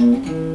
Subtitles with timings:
[0.00, 0.49] Música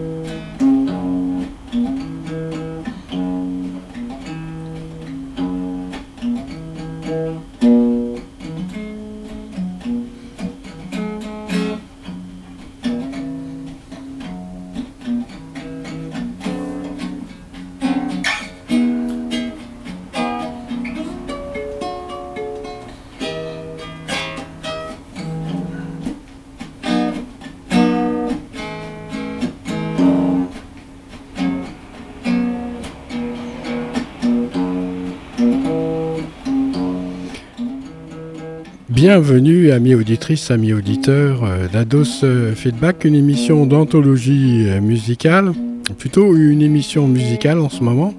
[39.07, 45.53] Bienvenue, amis auditrices, amis auditeurs euh, d'Ados euh, Feedback, une émission d'anthologie euh, musicale,
[45.99, 48.15] plutôt une émission musicale en ce moment.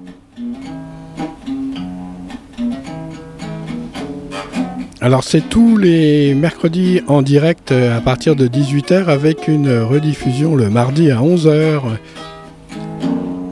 [5.01, 10.69] Alors c'est tous les mercredis en direct à partir de 18h avec une rediffusion le
[10.69, 11.81] mardi à 11h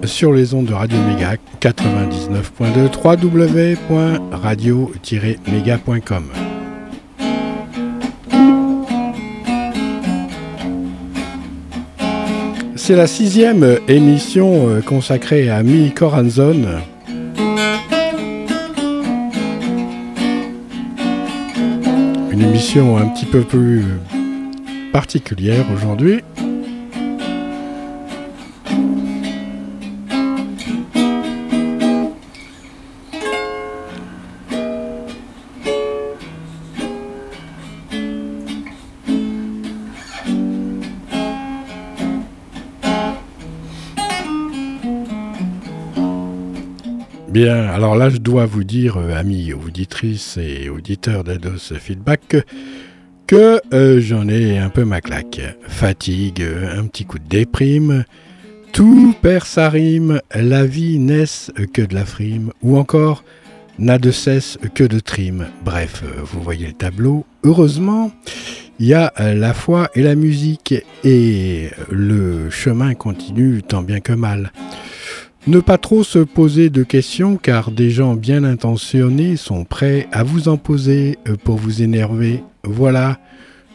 [0.06, 6.55] sur les ondes de Radio Méga 99.2 www.radio-méga.com.
[12.88, 16.66] C'est la sixième émission euh, consacrée à Mi Coranzon.
[22.30, 23.86] Une émission un petit peu plus
[24.94, 26.22] particulière aujourd'hui.
[47.36, 52.38] Bien, alors là, je dois vous dire, euh, amis auditrices et auditeurs d'Ados Feedback,
[53.28, 55.42] que euh, j'en ai un peu ma claque.
[55.68, 58.06] Fatigue, un petit coup de déprime,
[58.72, 61.26] tout perd sa rime, la vie n'est
[61.74, 63.26] que de la frime, ou encore
[63.80, 65.48] n'a de cesse que de trime.
[65.66, 67.26] Bref, euh, vous voyez le tableau.
[67.44, 68.14] Heureusement,
[68.80, 74.14] il y a la foi et la musique, et le chemin continue tant bien que
[74.14, 74.54] mal.
[75.48, 80.24] Ne pas trop se poser de questions car des gens bien intentionnés sont prêts à
[80.24, 82.44] vous en poser euh, pour vous énerver.
[82.64, 83.20] Voilà,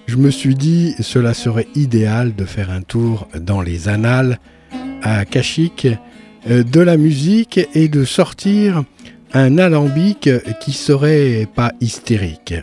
[0.07, 4.41] je me suis dit cela serait idéal de faire un tour dans les annales
[5.03, 5.87] à Kashik
[6.51, 8.83] euh, de la musique et de sortir
[9.33, 10.29] un alambic
[10.61, 12.55] qui serait pas hystérique.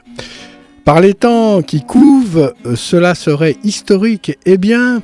[0.84, 4.38] Par les temps qui couvent, euh, cela serait historique.
[4.46, 5.02] Eh bien,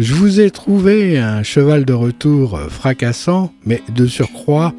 [0.00, 4.72] je vous ai trouvé un cheval de retour fracassant, mais de surcroît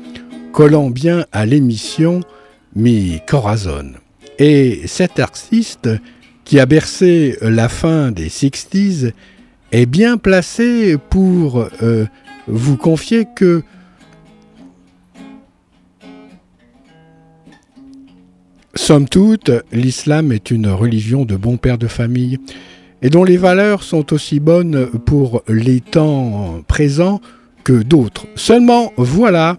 [0.51, 2.21] collant bien à l'émission
[2.75, 3.91] Mi Corazon.
[4.39, 5.87] Et cet artiste
[6.43, 9.11] qui a bercé la fin des 60s
[9.71, 12.05] est bien placé pour euh,
[12.47, 13.61] vous confier que
[18.73, 22.39] Somme toute, l'islam est une religion de bons pères de famille
[23.01, 27.21] et dont les valeurs sont aussi bonnes pour les temps présents
[27.63, 28.27] que d'autres.
[28.35, 29.57] Seulement, voilà,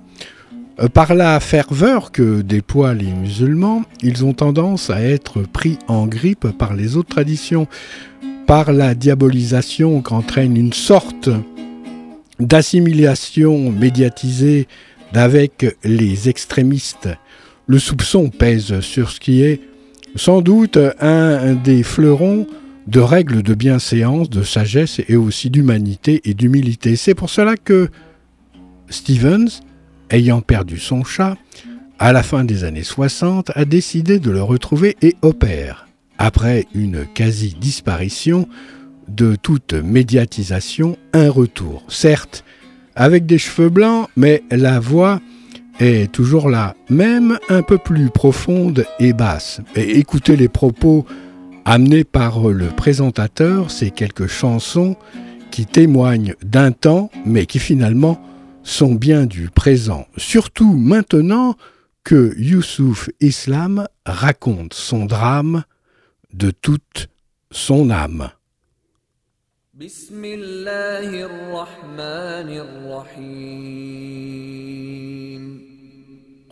[0.95, 6.49] par la ferveur que déploient les musulmans, ils ont tendance à être pris en grippe
[6.59, 7.67] par les autres traditions,
[8.47, 11.29] par la diabolisation qu'entraîne une sorte
[12.41, 14.67] d'assimilation médiatisée
[15.13, 17.09] d'avec les extrémistes.
[17.67, 19.61] Le soupçon pèse sur ce qui est
[20.17, 22.47] sans doute un des fleurons
[22.87, 26.97] de règles de bienséance, de sagesse et aussi d'humanité et d'humilité.
[26.97, 27.89] C'est pour cela que
[28.89, 29.61] Stevens,
[30.11, 31.37] ayant perdu son chat,
[31.99, 35.87] à la fin des années 60, a décidé de le retrouver et opère,
[36.19, 38.49] après une quasi-disparition
[39.09, 41.85] de toute médiatisation, un retour.
[41.89, 42.45] Certes,
[42.95, 45.21] avec des cheveux blancs, mais la voix
[45.81, 49.61] est toujours là, même un peu plus profonde et basse.
[49.75, 51.07] Et écoutez les propos
[51.65, 54.97] Amené par le présentateur, c'est quelques chansons
[55.53, 58.21] qui témoignent d'un temps, mais qui finalement
[58.65, 60.07] sont bien du présent.
[60.17, 61.55] Surtout maintenant
[62.03, 65.63] que Youssouf Islam raconte son drame
[66.33, 67.09] de toute
[67.53, 68.31] son âme.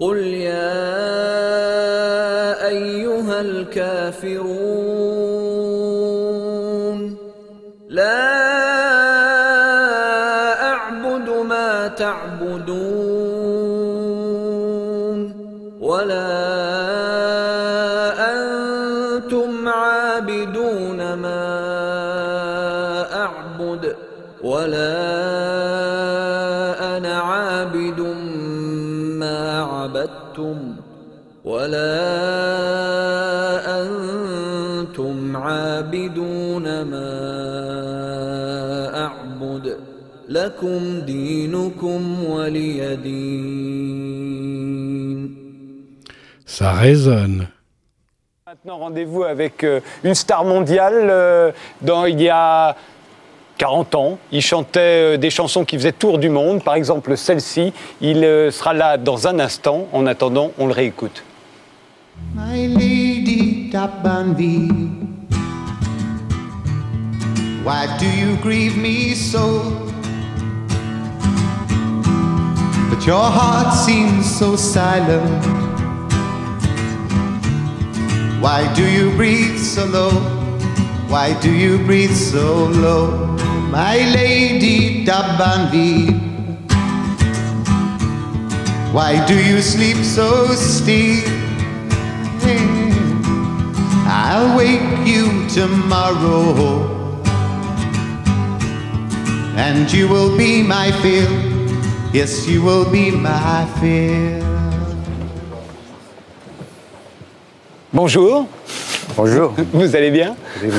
[0.01, 0.81] قل يا
[2.69, 4.51] ايها الكافرون
[7.89, 8.60] لا
[40.60, 44.36] لكم دينكم ولي دين
[46.46, 47.48] Ça résonne.
[48.48, 51.08] Maintenant, rendez-vous avec euh, une star mondiale.
[51.10, 51.52] euh,
[51.82, 52.76] dans, il y a
[53.58, 57.74] 40 ans, il chantait euh, des chansons qui faisaient tour du monde, par exemple celle-ci.
[58.00, 59.88] Il euh, sera là dans un instant.
[59.92, 61.24] En attendant, on le réécoute.
[62.36, 64.70] My lady Tabanvi,
[67.66, 69.89] why do you grieve me so?
[73.01, 75.43] But your heart seems so silent.
[78.43, 80.11] Why do you breathe so low?
[81.09, 83.27] Why do you breathe so low?
[83.71, 86.13] My lady Tabanvi,
[88.93, 91.25] why do you sleep so still?
[94.05, 96.85] I'll wake you tomorrow,
[99.57, 101.50] and you will be my fear.
[102.13, 104.43] Yes, you will be my fear.
[107.93, 108.47] Bonjour,
[109.17, 109.55] Bonjour.
[109.73, 110.37] vous allez bien?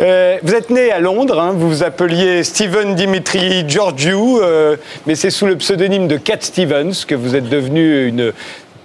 [0.00, 5.14] Euh, vous êtes né à Londres, hein, vous vous appeliez Stephen Dimitri Georgiou, euh, mais
[5.14, 8.32] c'est sous le pseudonyme de Cat Stevens que vous êtes devenu une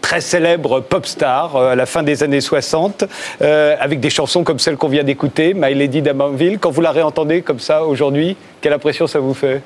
[0.02, 3.06] très célèbre pop star euh, à la fin des années 60,
[3.42, 6.60] euh, avec des chansons comme celle qu'on vient d'écouter, My Lady d'Amanville.
[6.60, 9.64] Quand vous la réentendez comme ça aujourd'hui, quelle impression ça vous fait?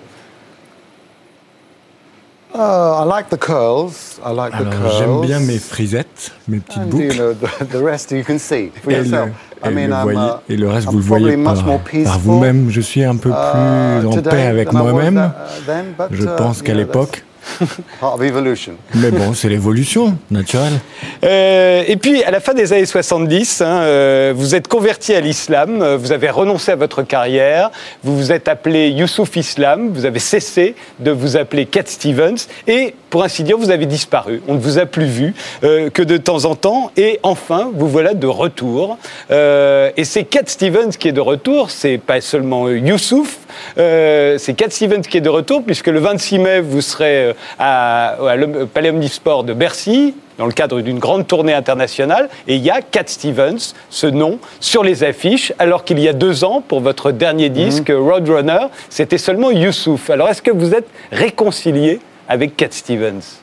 [2.55, 4.19] Uh, I like the curls.
[4.23, 4.97] I like the Alors curls.
[4.99, 7.17] j'aime bien mes frisettes, mes petites And, you boucles.
[7.17, 9.29] know, the, the rest you can see for Et le, yourself.
[9.65, 12.69] et le voyez- uh, et le reste, I'm vous le voyez par, par vous-même.
[12.69, 15.17] Je suis un peu plus uh, en today paix avec moi-même.
[15.17, 17.23] uh, then, but, Je uh, pense qu'à l'époque.
[17.59, 18.73] That's Part of evolution.
[18.95, 20.79] Mais bon, c'est l'évolution naturelle.
[21.23, 25.19] Euh, et puis, à la fin des années 70, hein, euh, vous êtes converti à
[25.19, 27.71] l'islam, euh, vous avez renoncé à votre carrière,
[28.03, 32.95] vous vous êtes appelé Youssouf Islam, vous avez cessé de vous appeler Cat Stevens, et
[33.13, 34.41] pour ainsi dire, vous avez disparu.
[34.47, 37.87] On ne vous a plus vu euh, que de temps en temps, et enfin, vous
[37.87, 38.97] voilà de retour.
[39.29, 43.37] Euh, et c'est Cat Stevens qui est de retour, c'est pas seulement Youssouf,
[43.77, 47.32] euh, c'est Cat Stevens qui est de retour, puisque le 26 mai, vous serez euh,
[47.59, 52.55] à, à le Palais Omnisport de Bercy, dans le cadre d'une grande tournée internationale, et
[52.55, 56.43] il y a Cat Stevens, ce nom, sur les affiches, alors qu'il y a deux
[56.43, 60.09] ans, pour votre dernier disque, Roadrunner, c'était seulement Youssouf.
[60.09, 63.39] Alors est-ce que vous êtes réconcilié avec Cat Stevens?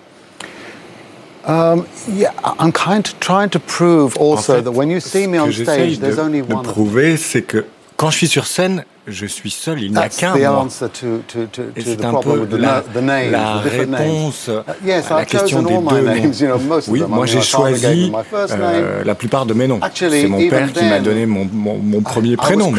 [1.49, 5.27] Um, yeah, I'm kind of trying to prove En also fait, that when you see
[5.27, 6.61] me ce on que j'essaye stage, there's de, only de one.
[6.67, 7.65] of prouver, c'est que
[7.97, 9.83] quand je suis sur scène, je suis seul.
[9.83, 10.67] Il n'y a qu'un moi.
[10.71, 16.33] c'est un peu la, réponse Uh, yes, à la question des deux names, noms.
[16.33, 19.81] you know, most of Oui, moi j'ai choisi euh, la plupart de mes noms.
[19.95, 22.73] C'est mon père qui m'a donné mon, mon, mon premier prénom,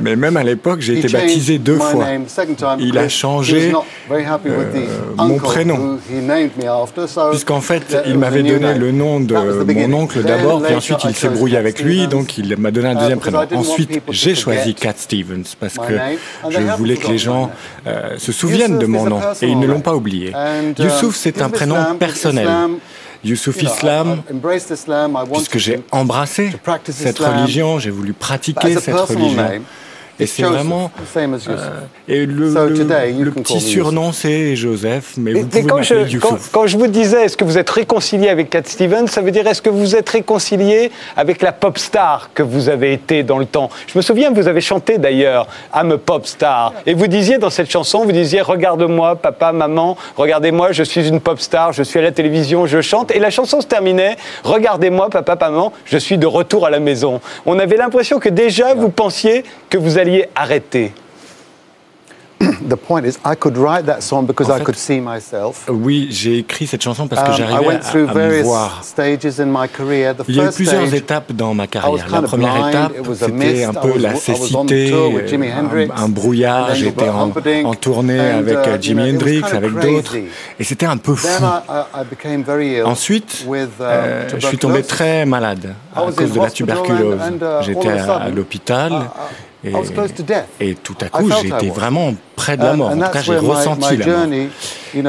[0.00, 2.04] mais, même à l'époque, j'ai été baptisé deux fois.
[2.78, 3.72] Il a changé
[4.10, 4.66] euh,
[5.18, 5.98] mon prénom.
[7.30, 11.28] Puisqu'en fait, il m'avait donné le nom de mon oncle d'abord, puis ensuite il s'est
[11.28, 13.40] brouillé avec lui, donc il m'a donné un Uh, deuxième prénom.
[13.54, 15.94] Ensuite, j'ai choisi Cat Stevens parce que
[16.50, 17.50] je voulais que les gens
[17.86, 20.32] euh, se souviennent de mon nom et ils ne l'ont pas oublié.
[20.34, 22.48] Um, Youssouf, c'est un prénom personnel.
[23.24, 24.22] Youssouf Islam,
[25.32, 26.50] puisque j'ai embrassé
[26.88, 29.62] cette religion, j'ai voulu pratiquer cette religion.
[30.20, 30.90] Et c'est vraiment.
[31.48, 35.34] euh, et le, So le- today, you le can petit surnom, c'est Joseph, mais Et-
[35.34, 38.50] vous pouvez quand, je, quand, quand je vous disais, est-ce que vous êtes réconcilié avec
[38.50, 42.42] Cat Stevens, ça veut dire est-ce que vous êtes réconcilié avec la pop star que
[42.42, 43.70] vous avez été dans le temps?
[43.86, 46.72] Je me souviens, vous avez chanté d'ailleurs I'm a pop star.
[46.86, 51.20] Et vous disiez dans cette chanson, vous disiez Regarde-moi, papa, maman, regardez-moi, je suis une
[51.20, 53.10] pop star, je suis à la télévision, je chante.
[53.14, 57.20] Et la chanson se terminait Regardez-moi, papa, maman, je suis de retour à la maison.
[57.46, 60.92] On avait l'impression que déjà vous pensiez que vous alliez arrêter.
[62.66, 65.66] The point is, I could write that song because En I could see myself.
[65.68, 68.20] Oui, j'ai écrit cette chanson parce que Um, I j'arrivais went through à, à me
[68.28, 68.80] various voir.
[68.82, 70.14] stages in my career.
[70.16, 72.06] The Il y a eu first plusieurs stage, étapes dans ma carrière.
[72.10, 75.28] La première blind, étape, it was a c'était un peu was- la cécité, tour with
[75.28, 76.68] Jimi un, brouillard.
[76.68, 79.72] then J'étais en, tournée and, avec uh, euh, you Jimi know, Hendrix, kind of avec
[79.74, 80.16] d'autres,
[80.58, 81.26] et c'était un peu fou.
[81.26, 85.26] Then I, I, I became very ill Ensuite, with, um, euh, je suis tombé très
[85.26, 87.20] malade à cause de la tuberculose.
[87.20, 89.10] uh, J'étais à, l'hôpital
[89.64, 92.88] et, tout à coup, j'étais vraiment près de la mort.
[92.90, 94.26] En tout cas, j'ai ressenti la mort.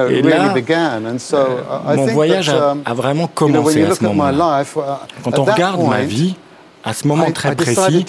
[0.09, 4.61] Et là, I mon voyage a- um, a vraiment commencé à ce moment-là.
[4.63, 4.79] uh,
[5.23, 6.35] Quand on regarde ma vie,
[6.83, 8.05] à ce moment très précis,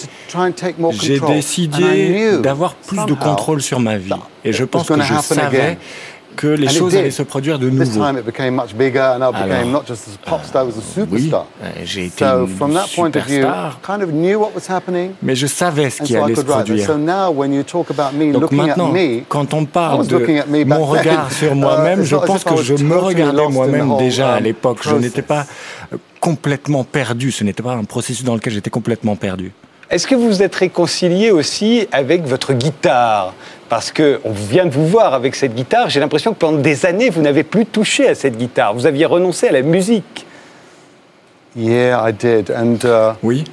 [0.91, 4.11] j'ai décidé d'avoir plus de contrôle sur ma vie.
[4.43, 5.77] Et je pense que je savais.
[6.35, 8.03] Que les And choses allaient se produire de nouveau.
[11.83, 14.69] j'ai été So une from that point of view, superstar, kind of knew what was
[14.69, 16.85] happening, mais je savais ce qui so allait se produire.
[16.85, 20.65] So now, when you talk about me Donc maintenant, me, quand on parle de me
[20.65, 24.33] mon regard sur moi-même, Uh, je not as pense que je me regardais moi-même déjà
[24.33, 24.79] à um, l'époque.
[24.83, 25.45] Je n'étais pas
[26.19, 27.31] complètement perdu.
[27.31, 29.51] Ce n'était pas un processus dans lequel j'étais complètement perdu.
[29.93, 33.35] Est-ce que vous vous êtes réconcilié aussi avec votre guitare?
[33.69, 35.91] Parce que on vient de vous voir avec cette guitare.
[35.91, 38.73] J'ai l'impression que pendant des années, vous n'avez plus touché à cette guitare.
[38.73, 40.25] Vous aviez renoncé à la musique.
[41.55, 43.43] Yeah, I did, and uh, Oui,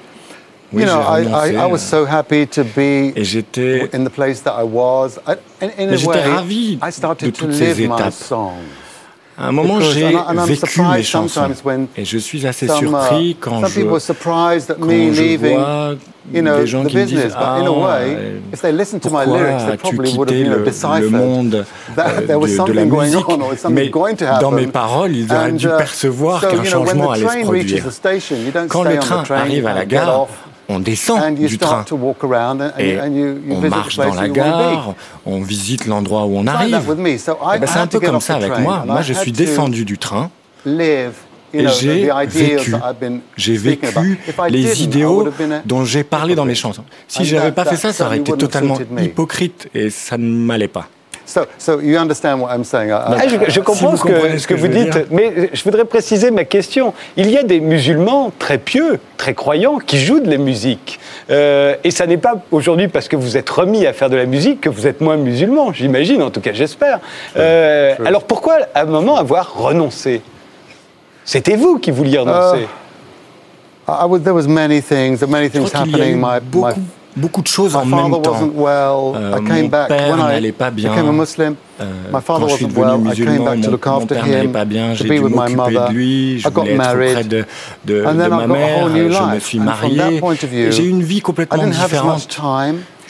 [0.72, 1.50] oui, you know, j'ai I.
[1.50, 5.18] I, I was so happy to be Et j'étais in the place that I was.
[5.28, 7.80] I, in, in Mais a j'étais way, ravi I started de to toutes ces live
[7.80, 8.14] my étapes.
[9.40, 11.40] À un moment, j'ai vécu surprised mes chansons.
[11.40, 14.00] sometimes when Et je suis assez Some, uh, surpris quand je, quand me je vois
[16.60, 17.24] des gens the qui me business.
[17.24, 20.36] disent ah, way, if they listened to my pourquoi lyrics, they as-tu probably would have,
[20.36, 23.24] quitté le, le monde euh, de, de la musique?
[23.70, 23.90] Mais
[24.40, 27.84] dans mes paroles, ils auraient dû uh, percevoir qu'un changement allait se produire.
[28.68, 30.26] Quand le train arrive à la gare,
[30.70, 31.84] on descend du train
[32.78, 32.98] et
[33.50, 34.94] on marche dans la gare,
[35.26, 36.80] on visite l'endroit où on arrive.
[36.88, 38.84] Eh ben, c'est un peu comme ça avec moi.
[38.86, 40.30] Moi, je suis descendu du train
[41.52, 42.74] et j'ai vécu,
[43.36, 44.18] j'ai vécu
[44.50, 45.28] les idéaux
[45.64, 46.84] dont j'ai parlé dans mes chansons.
[47.08, 50.88] Si j'avais pas fait ça, ça aurait été totalement hypocrite et ça ne m'allait pas.
[51.30, 52.90] So, so you understand what I'm saying?
[52.90, 55.06] I- Ah, je, comprends ce que, comprenez ce que vous dites, dire.
[55.12, 56.92] mais je voudrais préciser ma question.
[57.16, 60.98] Il y a des musulmans très pieux, très croyants, qui jouent de la musique.
[61.30, 64.26] Euh, et ça n'est pas aujourd'hui parce que vous êtes remis à faire de la
[64.26, 66.98] musique que vous êtes moins musulman, j'imagine, en tout cas j'espère.
[67.36, 70.22] Euh, alors pourquoi à un moment avoir renoncé?
[71.24, 72.66] C'était vous qui vouliez renoncer.
[73.88, 76.14] I was, there was many things, there were many things happening.
[76.14, 76.84] eu My, beaucoup, my,
[77.20, 78.34] beaucoup de choses en même temps.
[79.16, 80.92] Euh, I came mon back père n'allait pas bien.
[80.92, 83.12] Euh, my father quand je suis wasn't devenu well.
[83.12, 85.04] I came musulman, back to mon, look mon after père n'allait him, pas bien, j'ai
[85.04, 87.10] dû m'occuper de lui, je I got voulais être married.
[87.10, 87.44] auprès de,
[87.86, 90.20] de, de ma mère, je me suis marié,
[90.70, 92.28] j'ai eu une vie complètement différente.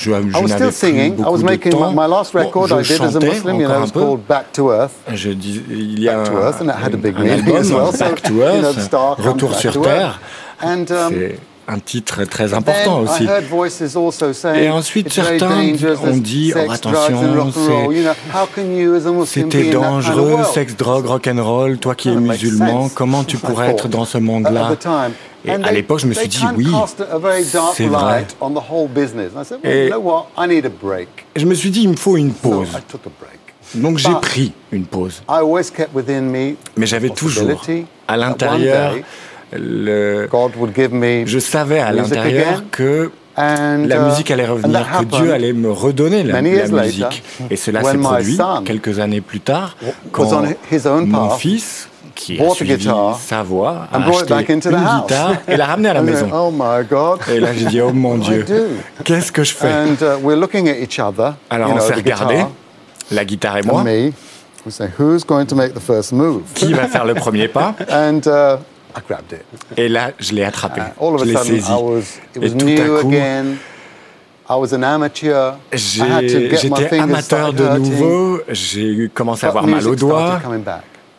[0.01, 1.13] Je, je n'avais still plus singing.
[1.13, 1.93] I beaucoup was de making my, temps.
[2.33, 3.93] Bon, record je I did as a chantais Muslim, you know, encore it un was
[3.93, 4.01] peu.
[4.01, 4.93] called Back to Earth.
[5.13, 7.23] Je dis, il y a Back to un, Earth, and that had a big un
[7.23, 7.93] meaning album, as well.
[7.93, 10.19] So, Back to Earth, Retour sur Terre.
[10.63, 11.39] Um, C'est
[11.71, 13.27] un titre très important aussi.
[14.57, 15.61] Et ensuite, certains
[16.03, 17.53] ont dit, oh, attention,
[19.27, 21.79] C'était dangereux, sexe, drogue, rock'n'roll.
[21.79, 24.77] Toi qui es musulman, comment tu pourrais être dans ce monde-là?
[25.45, 26.69] Et à l'époque, je me suis dit, oui,
[27.75, 28.27] c'est vrai.
[29.65, 30.27] Et- you know what?
[30.37, 31.09] I need a break.
[31.35, 32.69] Je me suis dit, il me faut une pause.
[32.75, 33.41] I took a break.
[33.75, 35.23] Donc j'ai pris une pause.
[35.29, 37.63] I always kept within me Mais j'avais toujours,
[38.09, 38.97] à l'intérieur,
[39.53, 40.27] le...
[40.31, 45.05] God would give me je savais à l'intérieur que la uh, musique allait revenir, que
[45.05, 47.23] Dieu allait me redonner la, musique.
[47.51, 49.77] Et cela s'est produit quelques années plus tard,
[50.13, 50.31] quand
[51.07, 55.37] mon fils, qui a suivi guitar sa voix, a acheté back into the une guitare
[55.49, 56.29] et l'a ramenée à la maison.
[56.33, 57.21] oh my God.
[57.33, 58.45] Et là, j'ai dit, oh mon Dieu,
[59.05, 59.73] qu'est-ce que je fais?
[59.73, 62.51] And uh, we're looking at each other, Alors on s'est the regardé, guitar
[63.11, 64.13] la guitare et moi, and me.
[64.67, 66.43] We say, who's going to make the first move?
[66.55, 67.75] qui va faire le premier pas?
[67.89, 68.59] And uh,
[68.97, 69.45] I grabbed it.
[69.79, 71.71] Et là, je l'ai attrapé, Uh, all of je a l'ai sudden, saisi.
[71.71, 73.45] I was, it Et was tout new à coup, again.
[74.49, 75.53] I was an amateur.
[75.73, 79.87] I had to j'ai- get my j'étais amateur de nouveau, j'ai commencé à avoir mal
[79.87, 80.41] aux doigts,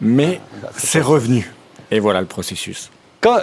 [0.01, 1.50] mais the c'est revenu.
[1.92, 2.90] Et voilà le processus.
[3.22, 3.38] Quand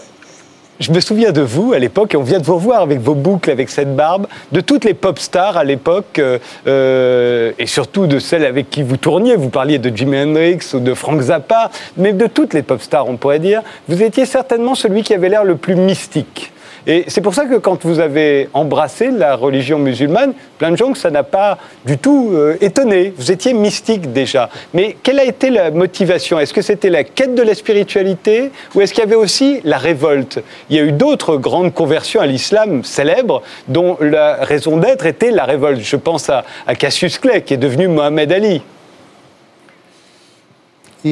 [0.81, 3.15] je me souviens de vous à l'époque, et on vient de vous revoir avec vos
[3.15, 8.07] boucles, avec cette barbe, de toutes les pop stars à l'époque, euh, euh, et surtout
[8.07, 9.37] de celles avec qui vous tourniez.
[9.37, 13.09] Vous parliez de Jimi Hendrix ou de Frank Zappa, mais de toutes les pop stars,
[13.09, 13.63] on pourrait dire.
[13.89, 16.53] Vous étiez certainement celui qui avait l'air le plus mystique.
[16.90, 20.90] Et c'est pour ça que quand vous avez embrassé la religion musulmane, plein de gens
[20.90, 23.12] que ça n'a pas du tout euh, étonné.
[23.14, 24.49] Vous étiez mystique déjà.
[24.73, 26.40] Mais quelle a été la motivation?
[26.40, 29.76] Est-ce que c'était la quête de la spiritualité ou est-ce qu'il y avait aussi la
[29.76, 30.42] révolte?
[30.71, 35.30] Il y a eu d'autres grandes conversions à l'islam célèbres dont la raison d'être était
[35.30, 35.83] la révolte.
[35.83, 38.62] Je pense à, à Cassius Clay qui est devenu Mohamed Ali.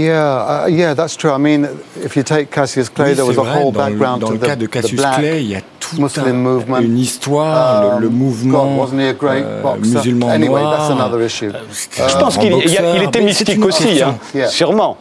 [0.05, 1.31] Yeah, uh, yeah, that's true.
[1.31, 1.67] I mean,
[2.05, 4.21] if you take Cassius Clay, Oui, there was c'est a vrai, whole dans le, background
[4.21, 6.26] dans to le the, cas de the Cassius black Clay, il y a tout Muslim
[6.26, 6.79] un- movement.
[6.81, 9.95] une histoire, le, le Um, mouvement God, wasn't he a great euh, boxer?
[9.97, 10.76] musulman Anyway, noir.
[10.76, 11.49] that's another issue.
[11.55, 14.49] Euh, c'était Je pense qu'il était mystique aussi, hein, Yeah.
[14.49, 14.97] sûrement.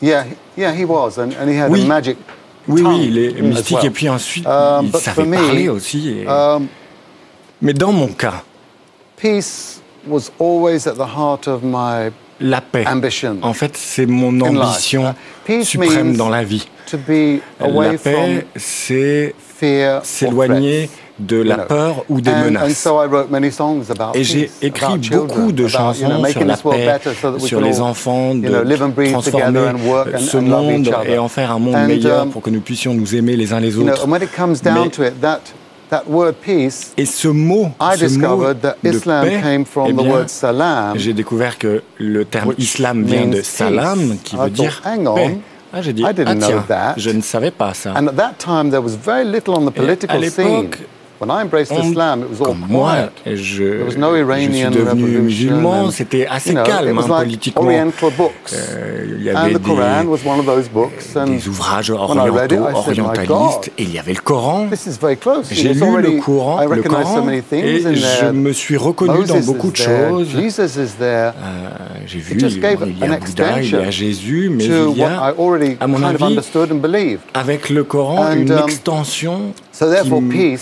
[0.00, 0.24] Yeah,
[0.56, 1.82] yeah, he was, and, and he had Oui.
[1.82, 2.16] a magic.
[2.66, 3.86] Oui, tongue oui, il est as mystique well.
[3.86, 6.20] et puis ensuite Um, il but savait for me, parler aussi.
[6.20, 6.66] et- Um,
[7.60, 8.42] Mais dans mon cas,
[9.16, 12.10] peace was always at the heart of my
[12.40, 12.84] La paix.
[13.42, 15.14] En fait, c'est mon ambition
[15.62, 16.66] suprême dans la vie.
[16.90, 19.34] To be away La paix, c'est
[20.02, 22.76] s'éloigner de la peur ou des menaces.
[22.76, 27.00] so I wrote many songs about Et j'ai écrit beaucoup de chansons sur la paix,
[27.38, 28.48] sur les enfants, de
[29.12, 29.72] transformer
[30.18, 33.36] ce monde et en faire un monde meilleur um, pour que nous puissions nous aimer
[33.36, 34.06] les uns les autres.
[34.06, 34.20] Mais-
[36.96, 39.96] Et ce mot, I ce mot discovered that de Islam paix, came from eh the
[39.96, 40.98] bien, word salam.
[40.98, 45.38] j'ai découvert que le terme islam vient de salam, qui I veut dire paix.
[45.76, 46.94] Ah, j'ai dit, ah know tiens, that.
[46.96, 47.94] je ne savais pas ça.
[47.96, 50.44] And at that time, there was very little on the Et à political scene.
[50.46, 50.78] l'époque,
[51.26, 52.92] When I embraced on- Islam, it was all comme moi,
[53.24, 53.36] quiet.
[53.36, 55.22] je, There was no je Iranian suis devenu revolution
[55.54, 57.66] musulman, c'était assez calme it was hein, like politiquement.
[57.66, 58.52] Oriental books.
[58.52, 61.16] Euh, il y and avait the Quran des, was one of those books.
[61.16, 64.66] And des ouvrages orientaux, I said, "My orientalistes, et il y avait le Coran.
[64.70, 65.50] this is very close.
[65.50, 67.94] You J'ai lu already- le Coran, I le recognize Coran so many things et in
[67.94, 68.32] je there.
[68.32, 70.28] me suis reconnu Moses dans beaucoup de choses.
[70.30, 71.32] Jesus is there.
[71.42, 71.68] Euh,
[72.06, 74.50] J'ai vu, It just gave il y an a Bouddha, il y a extension Jésus,
[74.50, 76.76] mais to il y what I a, already à mon kind of avis, understood and
[76.76, 77.20] believed.
[77.32, 80.56] avec le Coran, une um, extension So therefore, qui,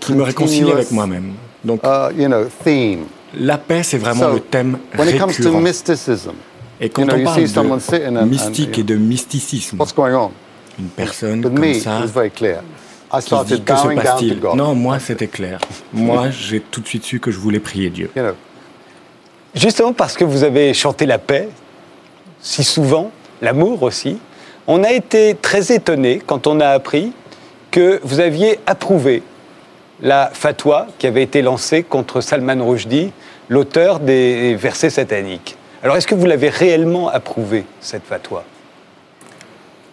[0.00, 1.32] qui me réconcilie avec moi-même.
[1.64, 3.06] Donc, uh, you know, theme.
[3.34, 5.60] la paix, c'est vraiment So, le thème when it comes to récurrent.
[5.60, 6.32] mysticism,
[6.80, 10.30] Et quand you know, on parle de mystique et de mysticisme, what's going on?
[10.78, 12.62] une personne With comme me, ça it was very clear.
[13.12, 14.40] I qui se dit started que se passe-t-il?
[14.56, 15.58] Non, moi c'était clair.
[15.92, 18.10] Moi, j'ai tout de suite su que je voulais prier Dieu.
[18.16, 18.32] You know,
[19.54, 21.48] Justement parce que vous avez chanté la paix
[22.40, 24.18] si souvent, l'amour aussi,
[24.66, 27.12] on a été très étonné quand on a appris
[27.70, 29.22] que vous aviez approuvé
[30.00, 33.12] la fatwa qui avait été lancée contre Salman Rushdie,
[33.48, 35.56] l'auteur des versets sataniques.
[35.82, 38.44] Alors est-ce que vous l'avez réellement approuvé, cette fatwa?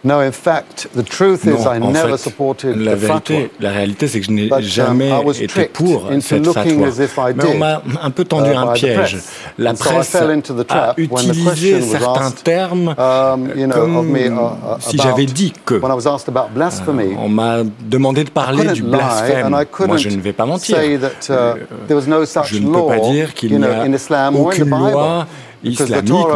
[0.04, 3.70] No, in fact, the truth is Non, I never fait, supported la the vérité, la
[3.70, 6.86] réalité, c'est que je n'ai um, jamais I was été pour cette looking fatwa.
[6.88, 9.18] as if I Mais on m'a un peu tendu uh, un piège.
[9.56, 10.10] La And so presse
[10.54, 15.02] the a utilisé certains asked, termes um, you know, comme me, uh, uh, si about-
[15.08, 15.74] j'avais dit que.
[15.74, 19.46] When I was asked about blasphemy, On m'a demandé de parler du blasphème.
[19.46, 20.76] and I Moi, je ne couldn't vais pas mentir.
[20.76, 23.64] say that uh, there was no such Je ne peux law, pas dire qu'il n'y
[23.64, 25.26] a in Islam or in the aucune loi
[25.64, 26.26] islamique,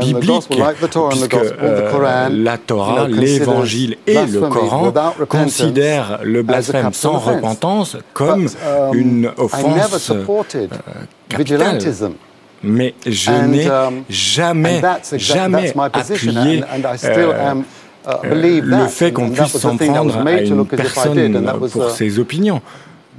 [0.00, 0.48] biblique,
[1.10, 4.92] puisque euh, la Torah, l'évangile et le Coran
[5.28, 10.70] considèrent le blasphème sans repentance comme um, une I never offense supported
[11.28, 11.78] capitale.
[12.66, 14.80] Mais je n'ai um, jamais,
[15.18, 17.54] jamais that's my position, appuyé and, and I still euh,
[18.06, 18.88] uh, euh, believe le that.
[18.88, 22.62] fait qu'on puisse s'en prendre à une personne pour uh, ses opinions.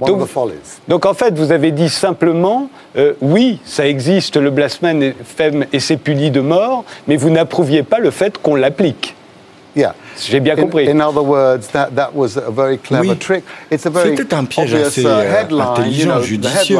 [0.00, 0.80] One of Donc- the follies.
[0.88, 5.02] Donc en fait, vous avez dit simplement, euh, oui, ça existe, le blasphème
[5.72, 9.14] et c'est puni de mort, mais vous n'approuviez pas le fait qu'on l'applique.
[9.74, 9.94] Yeah.
[10.18, 10.88] J'ai bien In, compris.
[10.90, 13.16] in other words, that, that was a very clever Oui.
[13.18, 13.44] trick.
[13.70, 15.60] It's a very C'était un piège obvious assez uh, euh, headline.
[15.60, 16.78] intelligent, you know, judicieux.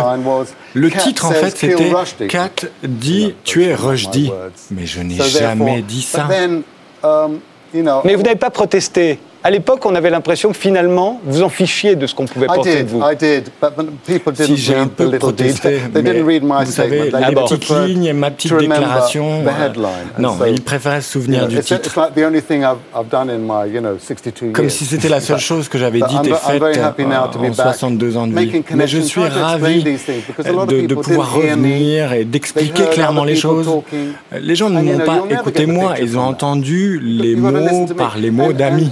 [0.72, 2.50] Le Kat titre, en fait, "Kill c'était Rushdie." Kat
[2.82, 4.32] dit tuer Rushdie.
[4.70, 6.26] Mais je n'ai So jamais dit ça.
[6.26, 6.62] then,
[7.02, 7.40] um,
[7.74, 9.18] you know, Mais vous n'avez pas protesté.
[9.46, 12.56] À l'époque, on avait l'impression que finalement, vous en fichiez de ce qu'on pouvait I
[12.56, 12.98] penser did, de vous.
[13.00, 15.78] I did, but but people didn't Si j'ai un read the peu little protesté.
[15.94, 19.44] They didn't read my vous savez, petites preferred lignes et ma petite déclaration.
[19.44, 19.86] the headline.
[20.18, 21.96] And non, so, ils préféraient se souvenir you know, du titre.
[21.96, 24.74] like the only thing I've, I've done in my, you know, 62 Comme years.
[24.74, 27.28] si c'était la seule But- chose que j'avais dite I'm et faite very happy now
[27.32, 28.64] to be en back 62 ans de vie.
[28.74, 30.86] Mais je suis trying to explain ravi these things, because a lot of de, de
[30.88, 33.66] people pouvoir revenir et They d'expliquer heard clairement les choses.
[33.66, 34.08] talking.
[34.40, 38.52] Les gens ne m'ont pas écouté moi, ils ont entendu les mots par les mots
[38.52, 38.90] d'amis.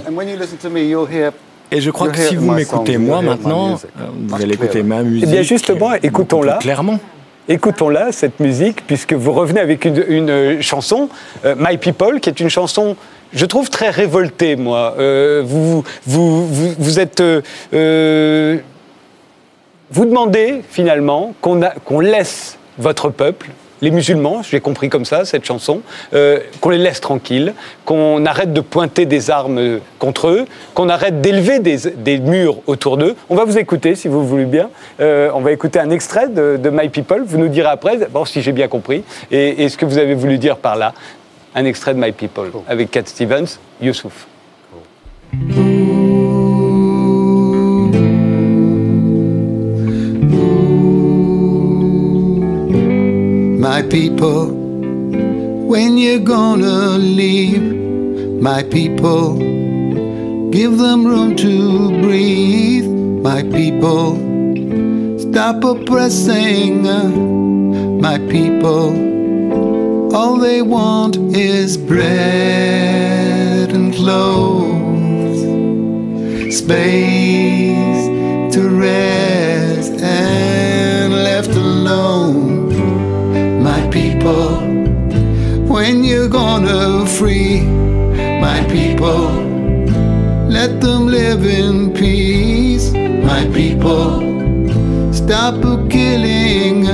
[0.53, 1.31] And when you listen to me, you'll hear
[1.71, 5.29] Et je crois que si vous m'écoutez moi maintenant, euh, vous allez écouter ma musique.
[5.29, 6.57] bien, justement, euh, écoutons-la.
[6.57, 6.99] Clairement.
[7.47, 11.09] Écoutons-la, cette musique, puisque vous revenez avec une, une, euh, chanson,
[11.45, 12.95] euh, My People, qui est une chanson,
[13.33, 14.95] je trouve, très révoltée, moi.
[14.97, 17.21] Euh, vous, vous, vous, vous êtes...
[17.21, 18.57] euh,
[19.91, 23.49] vous demandez, finalement, qu'on laisse votre peuple,
[23.81, 25.81] les musulmans, j'ai compris comme ça, cette chanson,
[26.13, 31.21] euh, qu'on les laisse tranquilles, qu'on arrête de pointer des armes contre eux, qu'on arrête
[31.21, 33.15] d'élever des, des murs autour d'eux.
[33.29, 34.69] On va vous écouter, si vous voulez bien.
[34.99, 37.23] Euh, on va écouter un extrait de, de My People.
[37.25, 40.15] Vous nous direz après, bon, si j'ai bien compris, et, et ce que vous avez
[40.15, 40.93] voulu dire par là.
[41.53, 44.27] Un extrait de My People, avec Cat Stevens, Youssouf.
[53.65, 54.45] My people,
[55.71, 57.63] when you're gonna leave,
[58.39, 59.37] my people,
[60.51, 62.85] give them room to breathe.
[62.85, 64.17] My people,
[65.17, 66.83] stop oppressing.
[67.99, 72.11] My people, all they want is bread
[73.71, 75.41] and clothes,
[76.55, 78.05] space
[78.53, 82.44] to rest and left alone.
[84.25, 84.57] People,
[85.67, 87.61] when you're gonna free
[88.41, 89.29] my people.
[90.49, 95.13] Let them live in peace, my people.
[95.13, 95.61] Stop
[95.91, 96.87] killing,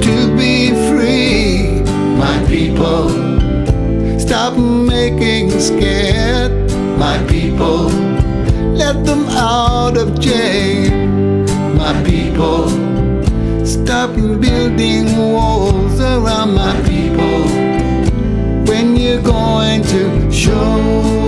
[0.05, 1.83] to be free,
[2.17, 3.28] my people.
[4.29, 6.51] Stop making scared,
[6.99, 7.89] my people.
[8.77, 10.91] Let them out of jail,
[11.73, 12.69] my people.
[13.65, 17.41] Stop building walls around my people.
[18.69, 21.18] When you're going to show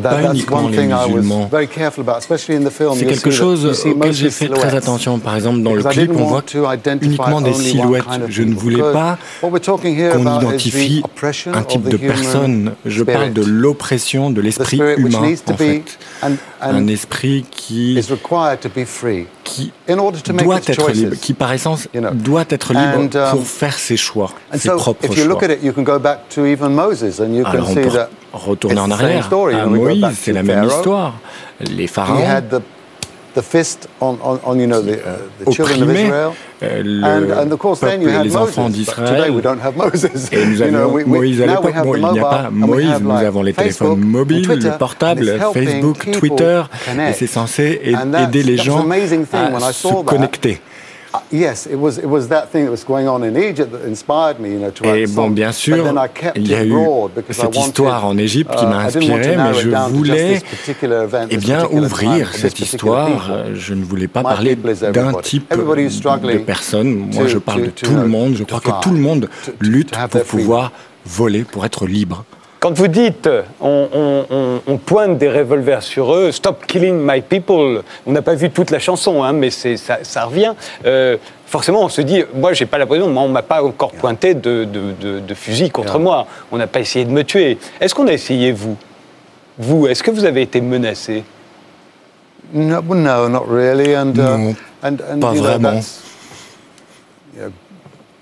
[0.00, 1.48] that's uniquement one les thing I was musulmans.
[1.50, 2.96] very careful about, especially in the film.
[2.96, 5.18] C'est quelque chose auquel j'ai fait très attention.
[5.18, 6.42] Par exemple, dans le clip, on voit
[7.02, 8.04] uniquement des silhouettes.
[8.28, 11.02] Je ne voulais pas what we're talking here qu'on about is the identifie
[11.52, 12.72] un type de personne.
[12.86, 15.98] Je parle de l'oppression de l'esprit humain, en fait.
[16.60, 20.90] Un esprit qui, is required to be free qui in order to make doit être
[20.90, 25.16] libre, qui par essence doit être libre um, pour faire ses choix, ses propres if
[25.16, 25.48] you look choix.
[25.48, 27.80] at it, you can go back to even Moses, and you can Alors on see
[27.80, 31.14] peut that retourner en arrière à Moïse, back c'est la même histoire.
[31.60, 32.40] Les pharaons uh,
[35.46, 35.78] Israel.
[36.62, 39.32] euh, le And, and of course, then peuple you et had les enfants d'Israël.
[40.32, 41.74] Et nous avions Moïse à l'époque.
[41.84, 46.62] Bon, il n'y a pas Moïse, nous avons les téléphones mobiles, le portable, Facebook, Twitter,
[47.08, 50.60] et c'est censé aider les gens à se connecter.
[54.84, 55.86] Et bon, bien sûr,
[56.36, 56.74] il y a eu
[57.30, 60.42] cette histoire en Égypte qui uh, m'a to inspiré, mais je voulais
[61.30, 63.44] eh bien ouvrir cette histoire.
[63.54, 67.10] Je ne voulais pas parler d'un type de personne.
[67.12, 68.34] Moi, je parle de to, tout le uh, monde.
[68.36, 69.28] Je crois que tout le monde
[69.60, 70.72] lutte pour pouvoir
[71.06, 72.24] voler, pour être libre.
[72.60, 73.28] Quand vous dites
[73.60, 78.22] on, on- on- on pointe des revolvers sur eux, Stop killing my people, on n'a
[78.22, 80.54] pas vu toute la chanson, hein, mais c'est- ça, ça revient.
[80.84, 81.16] Euh,
[81.46, 84.34] forcément, on se dit, moi, j'ai pas la position, moi, on m'a pas encore pointé
[84.34, 86.02] de, de- de- de fusil contre Yeah.
[86.02, 87.58] moi, on n'a pas essayé de me tuer.
[87.80, 88.76] Est-ce qu'on a essayé, vous?
[89.56, 91.22] Vous, est-ce que vous avez été menacé?
[92.52, 93.94] No, no, not really.
[93.94, 95.80] And, uh, Non, and, and pas you know, vraiment.
[97.36, 97.52] know,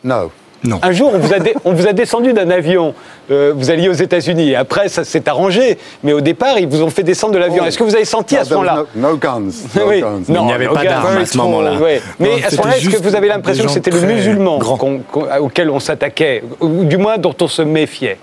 [0.04, 0.30] no.
[0.64, 0.80] Non.
[0.82, 2.94] Un jour, on vous a, dé- on vous a descendu d'un avion,
[3.30, 6.82] euh, vous alliez aux États-Unis, et après, ça s'est arrangé, mais au départ, ils vous
[6.82, 7.62] ont fait descendre de l'avion.
[7.62, 7.66] Oh.
[7.66, 9.50] Est-ce que vous avez senti No, à ce moment-là No, no guns.
[9.76, 10.00] No Oui.
[10.00, 10.22] guns.
[10.28, 11.78] Non, Il n'y avait pas d'armes à ce moment-là.
[11.78, 12.00] ouais.
[12.18, 14.76] Mais Non, à ce moment-là, est-ce que vous avez l'impression que c'était le musulman grands.
[14.76, 18.18] qu'on- qu'on- auquel on s'attaquait, ou du moins dont on se méfiait?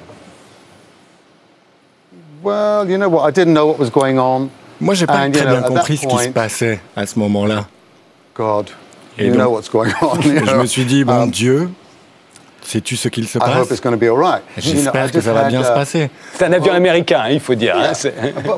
[2.44, 3.30] Well, you know what?
[3.30, 4.50] I didn't know what was going on.
[4.82, 7.18] Moi, j'ai pas And, you très know, bien compris ce qui se passait à ce
[7.20, 7.68] moment-là.
[8.36, 8.70] God,
[9.18, 10.20] Et you donc, know what's going on.
[10.22, 11.70] you Je me suis dit, bon Um, Dieu,
[12.66, 14.42] sais-tu ce qu'il se I hope it's passe right.
[14.58, 16.10] J'espère que ça va bien uh, se passer.
[16.34, 17.76] C'est un avion américain, il faut dire.
[17.78, 18.58] hein, c'est- But,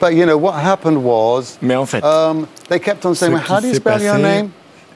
[0.00, 3.34] but you know what happened was, Mais en fait, um, they kept on ce saying,
[3.34, 4.48] well, qui "How do you s'est spell your passé, name?"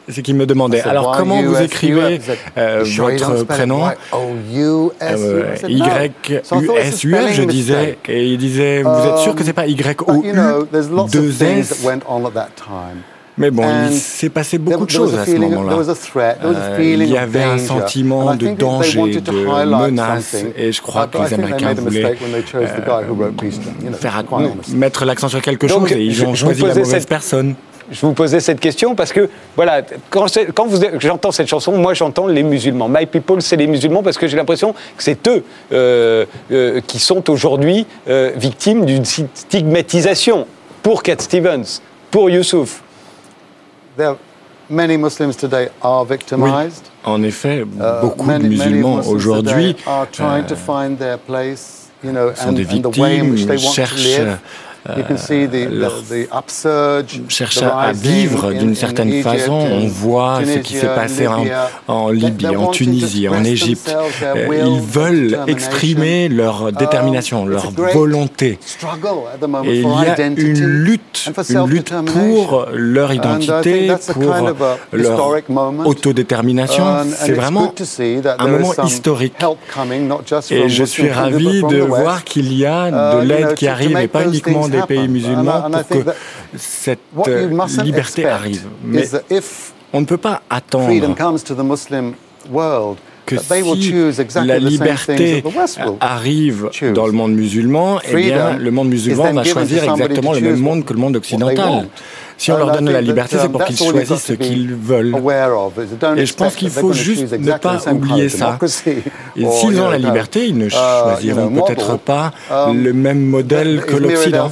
[0.08, 2.20] c'est qu'il me demandait, alors "Why comment vous USUF?" écrivez
[2.58, 3.84] euh, "You sure you don't votre prénom?
[4.52, 4.90] U.
[5.02, 10.88] Euh, Y-U-S-U-F, je disais, et il disait, vous êtes sûr que c'est pas that Y-O-U-2-S
[13.40, 15.72] Mais bon, il s'est passé beaucoup de choses à ce moment-là.
[16.44, 19.30] Euh, il y avait un sentiment de danger, de
[19.86, 22.16] menace, et je crois que les Américains voulaient
[23.94, 24.22] faire
[24.74, 27.54] mettre l'accent sur quelque chose et ils ont choisi la mauvaise cette- personne.
[27.92, 31.92] Je vous posais cette question parce que, voilà, quand, quand vous- j'entends cette chanson, moi
[31.92, 32.88] j'entends les musulmans.
[32.88, 37.00] My people, c'est les musulmans parce que j'ai l'impression que c'est eux euh, euh, qui
[37.00, 40.46] sont aujourd'hui euh, victimes d'une stigmatisation
[40.84, 41.80] pour Cat Stevens,
[42.12, 42.82] pour Youssouf.
[44.00, 44.16] There,
[44.70, 46.86] many Muslims today are victimized.
[47.04, 49.76] En effet, Uh, beaucoup many- de musulmans Muslims aujourd'hui
[52.12, 54.20] know, sont des victimes, cherchent
[54.86, 54.98] live.
[54.98, 55.92] You can see the, leur
[57.28, 59.52] cherche à vivre in- d'une in certaine façon.
[59.52, 61.26] On voit ce qui s'est Tunisia, passé
[61.88, 63.94] en, Libye, en Tunisie, en Égypte.
[64.22, 68.58] Euh, Ils veulent exprimer leur Um, détermination, leur volonté.
[69.64, 74.34] Et il y a une lutte, une lutte pour leur identité, pour
[74.92, 75.32] leur
[75.84, 76.84] autodétermination.
[77.16, 77.72] C'est vraiment
[78.38, 79.34] un moment historique.
[80.50, 83.96] Et je suis ravi de voir qu'il y a Uh, de you l'aide qui arrive,
[83.98, 85.12] et pas uniquement des pays happen.
[85.12, 86.10] musulmans, pour que
[86.56, 88.66] cette euh, liberté arrive.
[88.84, 89.04] Mais
[89.92, 90.88] on ne peut pas attendre
[93.36, 95.42] que si choose exactly la liberté
[96.00, 100.56] arrive dans le monde musulman, eh bien, le monde musulman va choisir exactement le même
[100.56, 101.88] choose monde que le monde occidental.
[102.36, 105.14] Si on leur donne la liberté, c'est pour qu'ils choisissent ce qu'ils veulent.
[106.16, 108.58] Et je pense qu'il faut juste ne pas oublier ça.
[109.36, 113.82] Et s'ils ont la liberté, ils ne uh, choisiront peut-être pas um, le même modèle
[113.86, 114.50] que l'Occident.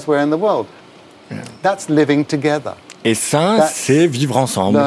[3.04, 4.78] Et ça, c'est vivre ensemble.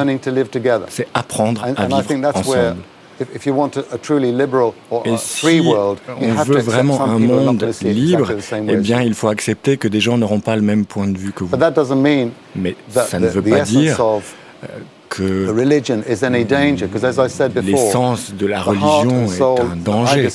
[0.90, 2.76] C'est apprendre à vivre ensemble.
[3.22, 6.46] If, if you want a, a truly liberal or Et si world, you on have
[6.48, 8.32] to veut accept vraiment some un monde libre,
[8.68, 11.32] eh bien, il faut accepter que des gens n'auront pas le même point de vue
[11.32, 11.52] que vous.
[11.52, 14.68] But that doesn't mean Mais that ça ne the, veut pas essence dire of the
[15.10, 19.42] que religion is any danger, because as I said before, l'essence de la religion est
[19.42, 20.28] un danger.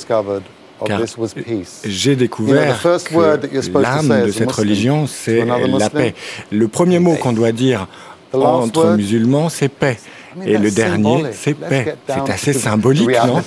[0.85, 1.81] Car this was peace.
[1.87, 5.07] j'ai découvert the first word that you're que supposed to l'âme say de cette religion,
[5.07, 6.13] c'est la paix.
[6.51, 7.87] Le premier mot qu'on doit dire
[8.33, 9.97] entre musulmans, c'est paix.
[10.45, 11.33] Et le dernier, symbolic.
[11.33, 11.95] c'est paix.
[12.07, 13.41] C'est assez symbolique, non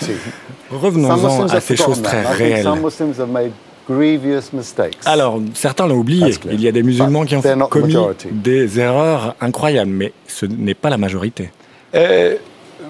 [0.71, 2.63] Revenons-en à ces choses très réelles.
[2.63, 3.53] some Muslims have made
[3.89, 4.97] grievous mistakes.
[5.05, 6.35] Alors, certains l'ont oublié.
[6.51, 7.97] Il y a des musulmans qui ont commis
[8.31, 11.51] des erreurs incroyables, mais ce n'est pas la majorité.
[11.95, 12.37] Euh,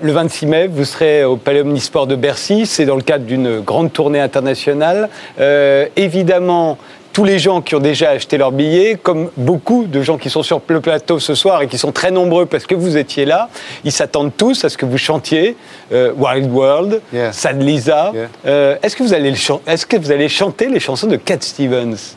[0.03, 2.67] le 26 mai, vous serez au Palais Omnisport de Bercy.
[2.67, 5.09] C'est dans le cadre d'une grande tournée internationale.
[5.39, 6.79] Euh, évidemment,
[7.13, 10.43] tous les gens qui ont déjà acheté leur billet, comme beaucoup de gens qui sont
[10.45, 13.49] sur le plateau ce soir et qui sont très nombreux parce que vous étiez là,
[13.85, 15.57] ils s'attendent tous à ce que vous chantiez
[15.93, 17.33] euh, Wild World, Yeah.
[17.33, 18.13] Sad Lisa.
[18.15, 18.29] Yeah.
[18.47, 21.17] Euh, Est-ce que, vous allez le chan- est-ce que vous allez chanter les chansons de
[21.17, 22.15] Cat Stevens?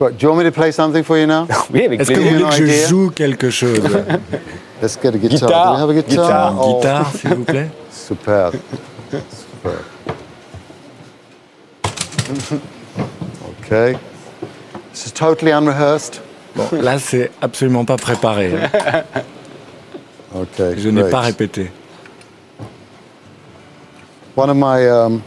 [0.00, 1.46] Do you want me to play something for you now?
[1.72, 2.86] Oui, avec Est-ce que vous voulez que je idea?
[2.88, 3.80] joue quelque chose?
[4.82, 5.30] Let's get a guitar.
[5.48, 5.66] Guitar.
[5.66, 6.52] Do we have a guitar?
[6.52, 6.54] Guitar.
[6.60, 8.54] Oh, Guitare, s'il vous plaît Superb.
[9.10, 9.82] Superb.
[13.64, 13.98] Okay.
[14.92, 16.20] This is totally unrehearsed.
[16.54, 18.52] Bon, là, c'est absolument pas préparé.
[20.36, 20.74] Okay.
[20.78, 21.70] Je n'ai pas répété.
[24.34, 25.22] One of my um,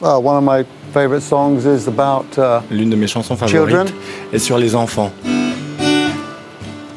[0.00, 3.86] well, one of my favorite songs is about uh, L'une de mes chansons Children.
[3.86, 3.94] favorites
[4.32, 5.12] est sur les enfants.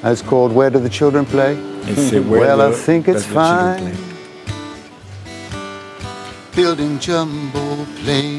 [0.01, 1.55] and it's called Where Do the Children Play?
[1.87, 3.77] Et c'est Where Well, I the- think it's Children fine.
[3.83, 3.93] Play?
[6.55, 8.38] building jumbo planes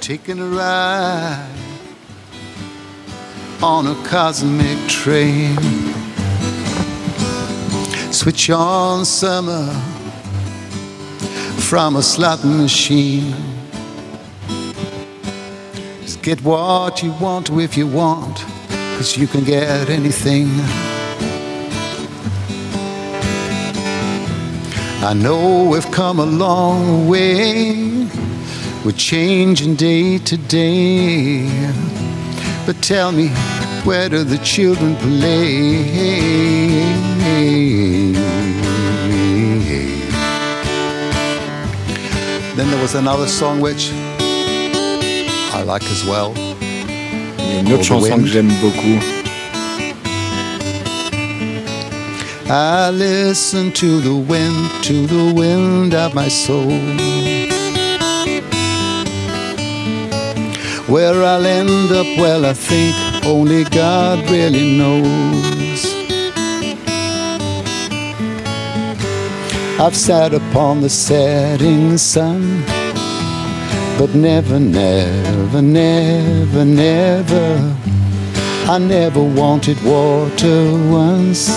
[0.00, 1.48] taking a ride
[3.62, 5.56] on a cosmic train.
[8.12, 9.66] Switch on summer
[11.60, 13.34] from a slot machine.
[16.02, 18.38] Just get what you want if you want,
[18.96, 20.48] cause you can get anything.
[25.00, 28.08] I know we've come a long way.
[28.84, 31.46] We're changing day to day.
[32.64, 33.28] But tell me,
[33.84, 35.82] where do the children play?
[42.56, 43.90] Then there was another song which
[45.52, 46.34] I like as well.
[47.38, 49.02] Une autre chanson que j'aime beaucoup.
[52.50, 57.17] I listen to the wind, to the wind of my soul.
[60.88, 62.96] Where I'll end up, well, I think
[63.26, 65.84] only God really knows.
[69.78, 72.64] I've sat upon the setting sun,
[73.98, 77.76] but never, never, never, never.
[78.66, 81.48] I never wanted water once.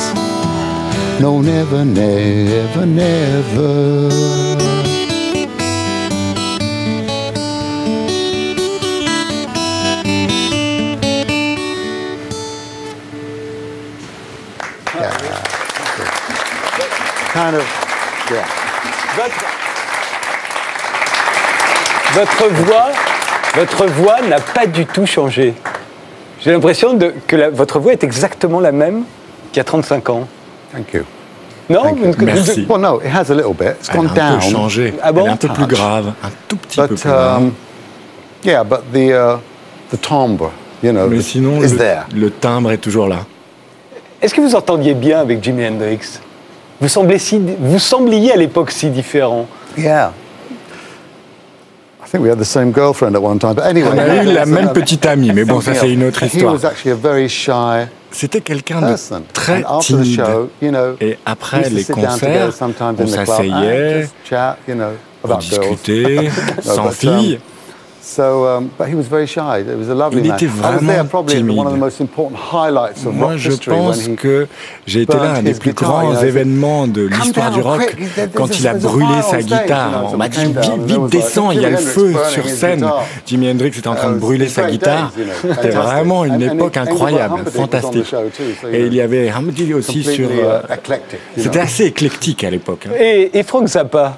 [1.22, 4.61] No, never, never, never.
[17.42, 17.66] Kind of,
[18.30, 18.44] yeah.
[19.16, 19.44] Votre,
[22.14, 22.86] votre voix,
[23.56, 25.56] votre voix n'a pas du tout changé.
[26.40, 29.06] J'ai l'impression de- que la- votre voix est exactement la même
[29.52, 30.28] qu'il y a 35 ans.
[30.72, 31.02] Thank you.
[31.68, 32.16] Non Thank vous you.
[32.20, 32.68] ne- Merci.
[32.70, 33.70] Well, no, it has a little bit.
[33.80, 34.42] It's Elle a gone un peu down.
[34.42, 34.94] changé.
[35.02, 35.22] Ah bon?
[35.22, 37.38] Elle est un peu plus grave, un tout petit peu plus grave.
[37.42, 37.54] um,
[38.44, 39.38] Yeah, but the uh,
[39.92, 40.52] the timbre,
[40.84, 42.04] you know, Mais sinon, is le, there.
[42.14, 43.26] le timbre est toujours là.
[44.22, 46.20] Est-ce que vous entendiez bien avec Jimi Hendrix?
[46.82, 49.48] Vous, semblez si, vous sembliez à l'époque si différent.
[49.78, 50.12] Yeah.
[52.04, 53.54] I think we had the same girlfriend at one time.
[53.54, 56.24] But anyway, On a eu la même petite amie, mais bon, ça c'est une autre
[56.24, 56.54] He histoire.
[56.54, 58.96] was actually a very shy C'était quelqu'un de
[59.32, 60.16] très and after the timide.
[60.18, 63.14] show, you know, Et we après les sit down concerts, together sometimes on in the
[63.24, 64.90] club and s'asseyait just chat, you know,
[65.22, 65.60] pour about girls.
[65.78, 66.30] discuter,
[66.66, 67.40] No, sans but,
[68.02, 68.16] fille.
[68.16, 69.60] So, but he was very shy.
[69.62, 70.36] It was a lovely Il man.
[70.36, 71.80] était vraiment probably at one of the timide.
[71.80, 74.48] most important highlights of Moi, rock je history when pense he que
[74.88, 77.96] j'ai été là un des his plus guitar, grands événements de l'histoire du rock
[78.34, 80.10] quand il a brûlé fire sa on stage, you guitare.
[80.14, 80.40] On m'a dit
[80.86, 82.80] vite, descends, il y a le Jimi feu Hendrix sur burning his scène.
[82.80, 83.04] guitar.
[83.28, 85.12] Jimi Hendrix était en train de brûler it's sa guitare.
[85.16, 85.74] C'était fantastic.
[85.74, 88.16] vraiment une époque incroyable, fantastique.
[88.72, 90.28] Et il y avait Hamdi aussi sur.
[90.32, 92.88] euh, uh, C'était assez éclectique à l'époque.
[92.88, 92.96] hein.
[93.00, 94.18] Et, et Frank Zappa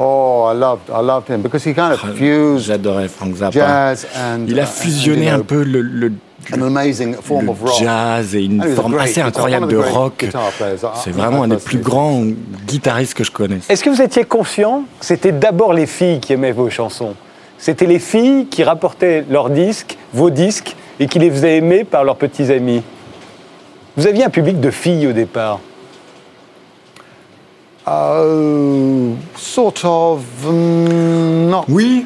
[0.00, 3.50] Oh, I loved, I loved him because he kind of fused J'adorais Frank Zappa.
[3.50, 6.12] jazz and Il a uh, fusionné and, you un peu le, le-
[6.52, 7.74] an amazing form le of rock.
[7.80, 10.24] jazz et une forme great assez incroyable de rock.
[11.02, 12.22] C'est vraiment un des plus grands
[12.66, 13.68] guitaristes que je connaisse.
[13.68, 14.84] Est-ce que vous étiez conscient?
[15.00, 17.14] Que c'était d'abord les filles qui aimaient vos chansons
[17.58, 22.04] C'était les filles qui rapportaient leurs disques, vos disques, et qui les faisaient aimer par
[22.04, 22.82] leurs petits amis.
[23.96, 25.58] Vous aviez un public de filles au départ.
[27.90, 32.04] Oh, sort of, mm, not Oui,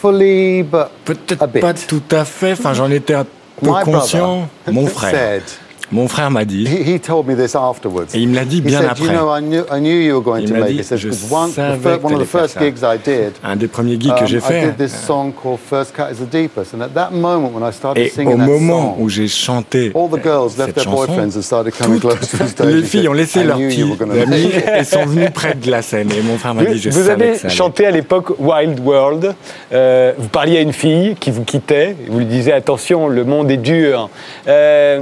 [0.00, 1.60] fully, but peut-être bit.
[1.60, 2.52] pas tout à fait.
[2.52, 3.24] Enfin, j'en étais un
[3.60, 4.48] peu My conscient.
[4.66, 5.42] Mon frère.
[5.92, 6.66] Mon frère m'a dit.
[6.66, 8.14] he, he told me this afterwards.
[8.14, 9.04] Et il me l'a dit He bien said, après.
[9.06, 10.80] you know, I knew, I knew you were going Il to m'a make dit, it.
[10.80, 13.98] He said, je one, savais one of the first gigs I did, Un des premiers
[13.98, 14.66] gigs que um, j'ai I fait.
[14.66, 16.74] did this song called First Cut is the Deepest.
[16.74, 19.90] And at that moment, when I started Et singing au moment song, où j'ai chanté
[19.94, 22.48] all the girls left cette their chanson, boyfriends and started coming toutes close to the
[22.48, 22.66] stage.
[22.74, 23.82] les filles ont laissé leurs petits
[24.22, 26.08] amis et sont venus près de la scène.
[26.12, 27.56] Et mon frère m'a dit, je vous savais avez que ça allait.
[27.56, 29.34] chanté à l'époque Wild World.
[29.72, 31.96] Euh, vous parliez à une fille qui vous quittait.
[32.08, 34.08] Vous lui disiez attention, le monde est dur.
[34.46, 35.00] Euh,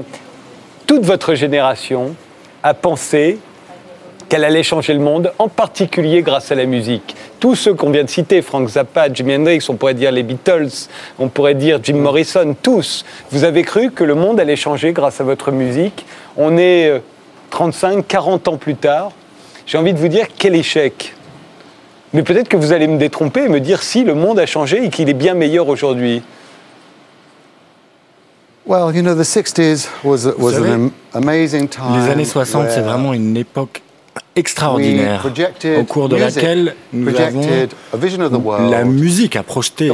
[0.88, 2.16] toute votre génération
[2.62, 3.38] a pensé
[4.28, 7.14] qu'elle allait changer le monde, en particulier grâce à la musique.
[7.40, 10.88] Tous ceux qu'on vient de citer, Frank Zappa, Jimi Hendrix, on pourrait dire les Beatles,
[11.18, 15.20] on pourrait dire Jim Morrison, tous, vous avez cru que le monde allait changer grâce
[15.20, 16.06] à votre musique.
[16.38, 17.00] On est euh,
[17.50, 19.12] 35, 40 ans plus tard.
[19.66, 21.14] J'ai envie de vous dire quel échec.
[22.14, 24.82] Mais peut-être que vous allez me détromper et me dire si le monde a changé
[24.84, 26.22] et qu'il est bien meilleur aujourd'hui.
[28.68, 32.02] Well, you know, the 60s was, was savez, an am- amazing time.
[32.04, 33.80] Les années 60, c'est vraiment une époque
[34.36, 38.84] extraordinaire projected au cours de laquelle nous avons projected a vision of the world la
[38.84, 39.90] musique a projeté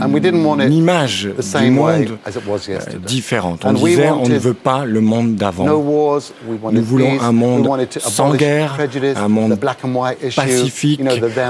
[0.00, 1.28] une image
[1.60, 3.64] du monde euh, différente.
[3.64, 5.66] On disait on ne veut pas le monde d'avant.
[5.66, 8.78] Nous voulons un monde sans guerre,
[9.16, 9.58] un monde
[10.34, 11.00] pacifique,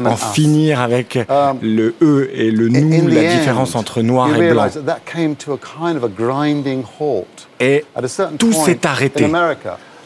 [0.05, 4.69] en finir avec Um, le eux et le nous, la différence entre noir et blanc.
[7.61, 7.85] Et
[8.39, 9.25] tout s'est arrêté.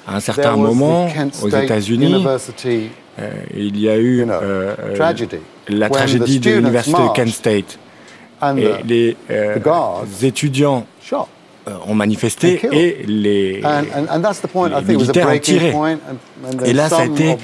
[0.06, 1.08] À un certain moment,
[1.42, 2.24] aux États-Unis,
[3.18, 4.74] euh, il y a eu euh,
[5.68, 7.78] la tragédie de l'université de Kent State.
[8.40, 9.56] And Et the les euh,
[10.22, 13.62] étudiants euh, ont manifesté et les,
[14.88, 15.74] militaires ont tiré.
[16.64, 17.36] Et là, ça a été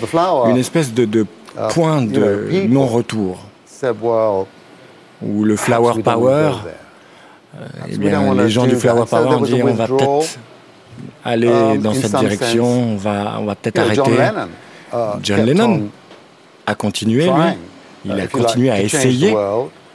[0.47, 1.27] une espèce de, de
[1.71, 3.39] point de non-retour
[5.23, 7.65] où le flower power, there.
[7.89, 10.39] eh bien, les gens du flower power ont dit on va peut-être
[11.25, 14.03] aller Um, dans cette direction, on va, on va peut-être arrêter.
[14.05, 14.49] John Lennon,
[14.93, 17.33] uh, John Lennon on a continué, lui.
[18.05, 19.35] Il uh, a continué à essayer.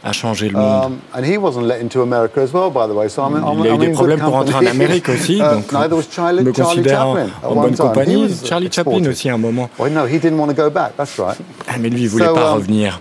[0.03, 0.85] À changer le monde.
[0.85, 3.07] Um, and he wasn't let into America as well, by the way.
[3.09, 6.03] So I'm, I'm, Il a eu des problèmes pour rentrer en Amérique aussi, Uh, donc
[6.11, 7.07] je me considère
[7.43, 8.27] en, bonne compagnie.
[8.43, 9.69] Charlie Chaplin aussi à un moment.
[9.79, 10.95] Well, no, he didn't want to go back.
[10.97, 11.37] That's right.
[11.79, 12.99] Mais lui, il voulait So, pas um, revenir.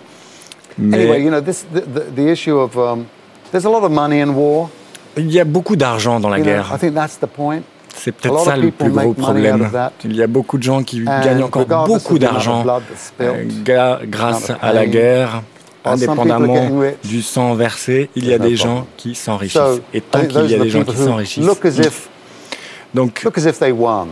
[0.79, 2.73] Mais Anyway, you know, this the, the, the issue of
[3.51, 4.69] there's a lot of money in war.
[5.17, 6.73] il y a beaucoup d'argent dans la guerre.
[6.75, 7.61] I think that's the point.
[7.95, 9.69] C'est peut-être ça le plus gros problème.
[10.05, 12.65] Il y a beaucoup de gens qui gagnent encore beaucoup d'argent
[13.21, 13.45] euh,
[14.07, 15.43] grâce à la guerre,
[15.85, 16.71] are indépendamment
[17.05, 18.11] du sang versé.
[18.15, 19.81] Il y a des gens qui s'enrichissent.
[19.95, 22.09] Et tant qu'il y a des gens qui s'enrichissent, look as if
[22.95, 24.09] donc look as if they won,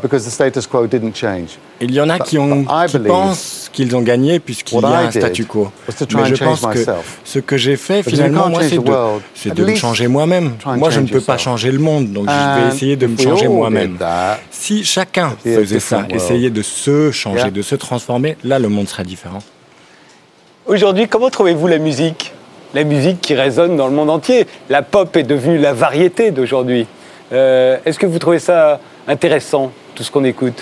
[0.00, 1.58] because the status quo didn't change.
[1.80, 5.10] il y en a qui, ont, qui pensent qu'ils ont gagné puisqu'il y a un
[5.10, 5.70] statu quo.
[6.14, 7.20] Mais je pense que myself.
[7.24, 10.52] ce que j'ai fait finalement, moi, c'est the de, de me changer moi-même.
[10.64, 13.48] Moi, je ne peux pas changer le monde, donc je vais essayer de me changer
[13.48, 13.98] moi-même.
[14.50, 19.04] Si chacun faisait ça, essayait de se changer, de se transformer, là, le monde serait
[19.04, 19.42] différent.
[20.66, 22.32] Aujourd'hui, comment trouvez-vous la musique?
[22.74, 24.46] La musique qui résonne dans le monde entier.
[24.68, 26.86] La pop est devenue la variété d'aujourd'hui.
[27.32, 30.60] Euh, Est-ce que vous trouvez ça intéressant, tout ce qu'on écoute?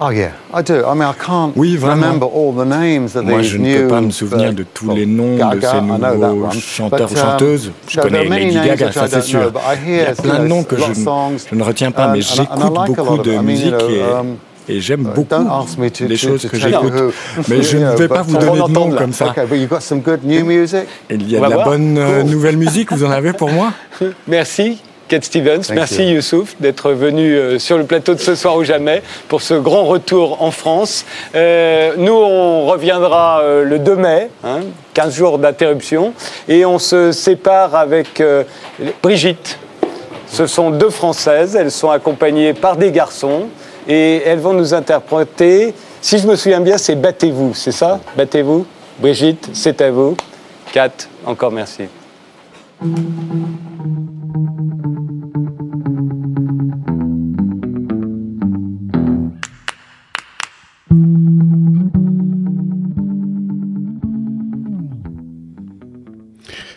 [0.00, 0.74] Oh yeah, I do.
[0.80, 2.02] I mean, I can't Oui, vraiment.
[2.06, 4.90] remember all the names of Moi, je ne peux new, pas me souvenir de tous
[4.92, 7.72] les noms de ces nouveaux chanteurs ou um, chanteuses.
[7.88, 9.40] Je connais Lady names Gaga, ça c'est sûr.
[9.40, 11.36] know, but I Il y hear, a plein de noms que je, of ne- songs,
[11.50, 14.36] je ne retiens pas, mais I j'écoute beaucoup de musique et, um,
[14.68, 16.92] et j'aime beaucoup to- choses que j'écoute.
[17.48, 18.98] Mais je ne vais pas vous donner de là.
[18.98, 19.34] comme ça.
[21.10, 23.72] Il y a de la bonne euh, nouvelle musique, vous en avez pour moi
[24.26, 24.80] Merci.
[25.06, 26.14] Kate Stevens, Thank merci you.
[26.14, 29.84] Youssouf d'être venu euh, sur le plateau de ce soir ou jamais pour ce grand
[29.84, 31.04] retour en France.
[31.34, 34.60] Euh, nous, on reviendra le 2 mai, hein,
[34.94, 36.14] 15 jours d'interruption,
[36.48, 38.44] et on se sépare avec euh,
[39.02, 39.58] Brigitte.
[40.26, 43.48] Ce sont deux Françaises, elles sont accompagnées par des garçons,
[43.88, 48.00] et elles vont nous interpréter, si je me souviens bien, c'est Battez-vous, c'est ça?
[48.16, 48.66] Battez-vous
[48.98, 50.16] Brigitte, c'est à vous.
[50.72, 50.90] Kat,
[51.24, 51.84] encore merci.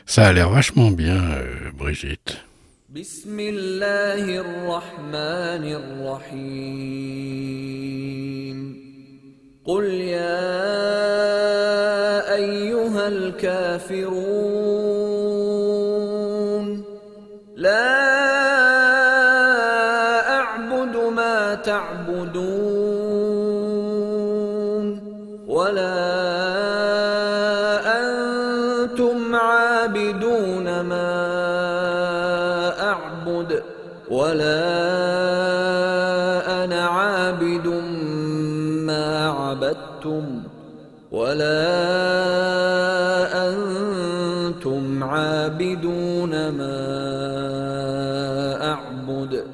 [0.05, 2.46] Ça a l'air vachement bien, euh, Brigitte.
[2.99, 6.97] بسم الله الرحمن الرحيم.
[9.65, 10.53] قل يا
[12.35, 14.17] أيها الكافرون
[17.55, 17.89] لا
[20.29, 22.47] أعبد ما تعبدون
[25.47, 26.17] ولا
[28.01, 31.37] أنتم عابدون ما
[34.10, 34.64] ولا
[36.64, 37.66] انا عابد
[38.86, 40.42] ما عبدتم
[41.12, 41.62] ولا
[43.48, 46.78] انتم عابدون ما
[48.72, 49.44] اعبد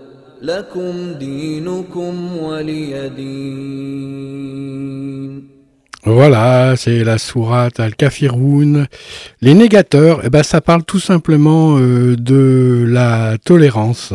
[0.43, 4.39] لكم دينكم ولي دين
[6.05, 8.87] Voilà, c'est la sourate Al-Kafiroun.
[9.43, 14.15] Les négateurs, eh ben, ça parle tout simplement euh, de la tolérance.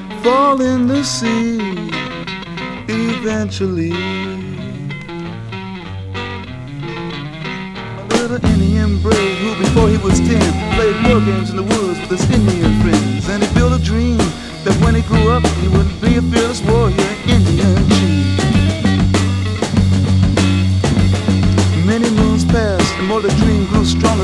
[0.23, 1.57] fall in the sea
[2.87, 3.91] eventually.
[7.97, 11.99] A little Indian brave who, before he was ten, played war games in the woods
[12.01, 13.29] with his Indian friends.
[13.29, 14.17] And he built a dream
[14.63, 17.00] that when he grew up, he would be a fearless warrior,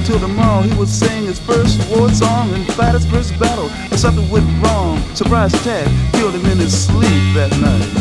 [0.08, 3.70] till tomorrow he would sing his first war song and fight his first battle.
[3.90, 5.02] But something went wrong.
[5.14, 7.94] Surprise attack killed him in his sleep that night.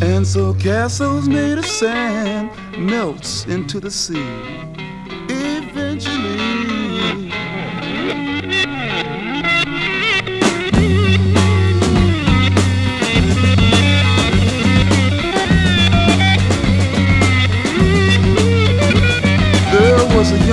[0.00, 4.61] And so castles made of sand melts into the sea.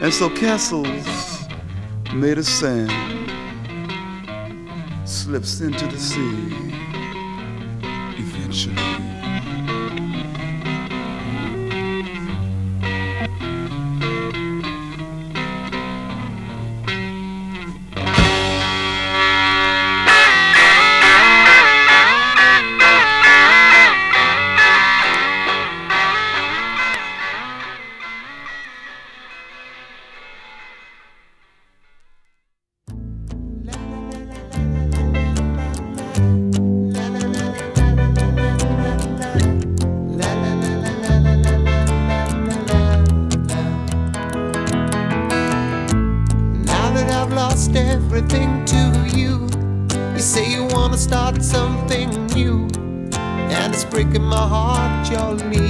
[0.00, 1.48] and so castles
[2.14, 2.90] made of sand
[5.04, 6.67] slips into the sea
[51.08, 52.68] start something new,
[53.14, 55.67] and it's breaking my heart you're leaving.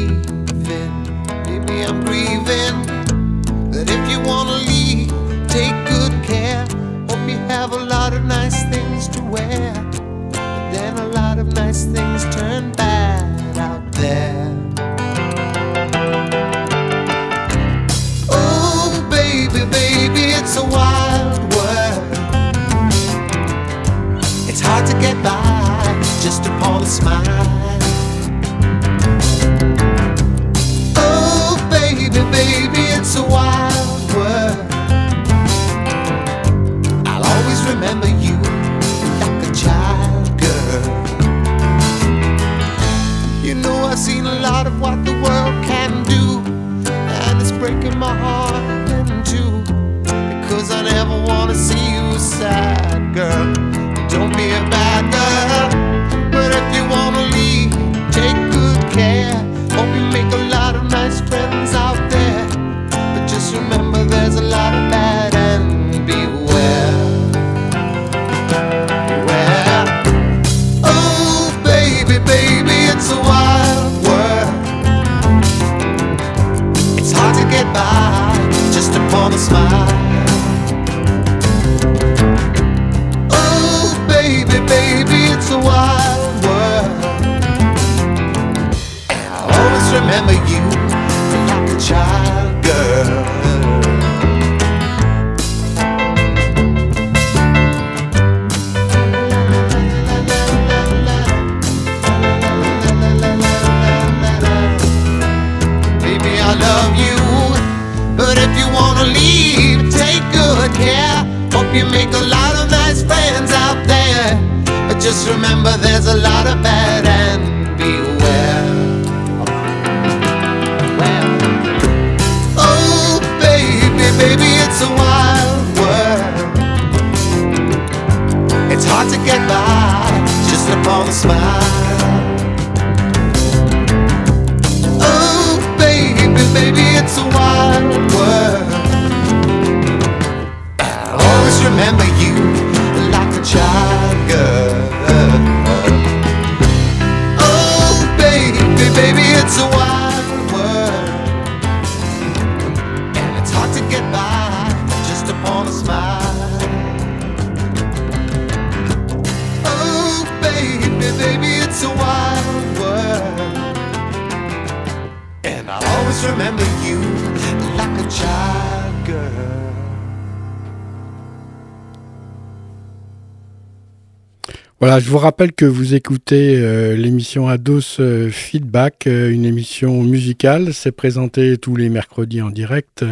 [175.08, 180.74] Je vous rappelle que vous écoutez euh, l'émission Ados euh, Feedback, euh, une émission musicale.
[180.74, 183.06] C'est présenté tous les mercredis en direct,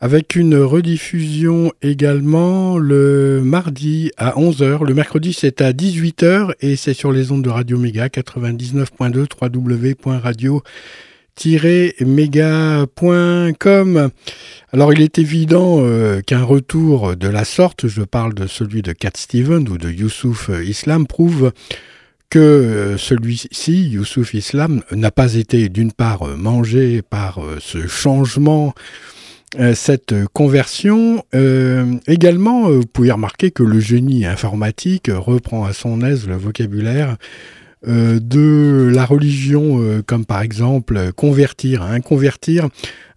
[0.00, 4.84] avec une rediffusion également le mardi à 11h.
[4.84, 10.62] Le mercredi, c'est à 18h et c'est sur les ondes de Radio Méga 99.2 www.radio
[12.00, 14.10] méga.com.
[14.72, 18.92] Alors il est évident euh, qu'un retour de la sorte, je parle de celui de
[18.92, 21.52] Cat Stevens ou de Youssouf Islam, prouve
[22.30, 27.86] que euh, celui-ci, Youssouf Islam, n'a pas été d'une part euh, mangé par euh, ce
[27.86, 28.74] changement,
[29.58, 31.24] euh, cette conversion.
[31.34, 36.36] Euh, également, euh, vous pouvez remarquer que le génie informatique reprend à son aise le
[36.36, 37.16] vocabulaire euh,
[37.86, 42.68] de la religion, euh, comme par exemple euh, convertir, hein, convertir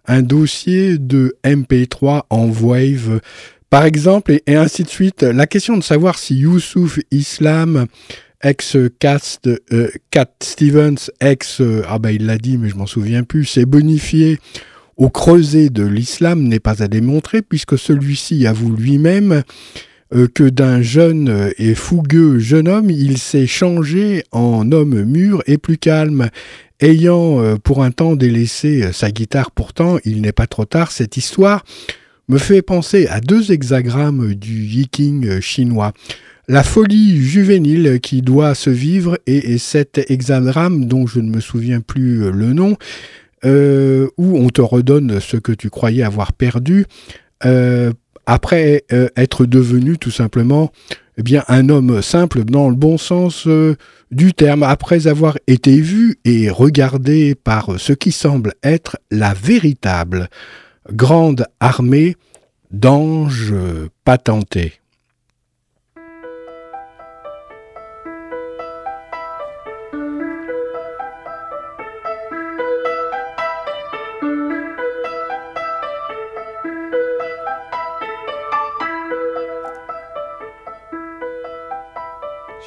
[0.06, 3.20] un dossier de MP3 en Wave,
[3.70, 5.22] par exemple, et, ainsi de suite.
[5.22, 7.86] La question de savoir si Youssouf Islam,
[8.44, 13.44] euh, Cat Stevens, ex, euh, ah bah il l'a dit, mais je m'en souviens plus,
[13.44, 14.38] s'est bonifié
[14.96, 19.42] au creuset de l'islam n'est pas à démontrer, puisque celui-ci avoue lui-même euh,
[20.32, 25.58] que d'un jeune euh, et fougueux jeune homme, il s'est changé en homme mûr et
[25.58, 26.28] plus calme.
[26.80, 30.90] Ayant euh, pour un temps délaissé euh, sa guitare, pourtant, il n'est pas trop tard,
[30.90, 31.64] cette histoire
[32.28, 35.92] me fait penser à deux hexagrammes du yiking euh, chinois.
[36.48, 41.40] La folie juvénile qui doit se vivre et, et cet hexagramme dont je ne me
[41.40, 42.76] souviens plus euh, le nom,
[43.44, 46.86] euh, où on te redonne ce que tu croyais avoir perdu,
[47.44, 47.92] euh,
[48.26, 50.72] après euh, être devenu tout simplement
[51.18, 53.76] eh bien, un homme simple dans le bon sens euh,
[54.10, 60.28] du terme, après avoir été vu et regardé par ce qui semble être la véritable
[60.90, 62.16] grande armée
[62.70, 63.54] d'ange
[64.04, 64.81] patenté.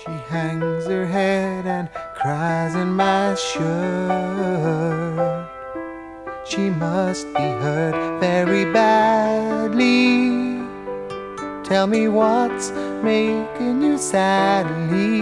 [0.04, 3.66] She hangs her head and cries in my shirt.
[6.46, 10.36] She must be hurt very badly.
[11.64, 12.72] Tell me what's
[13.04, 15.22] making you sadly.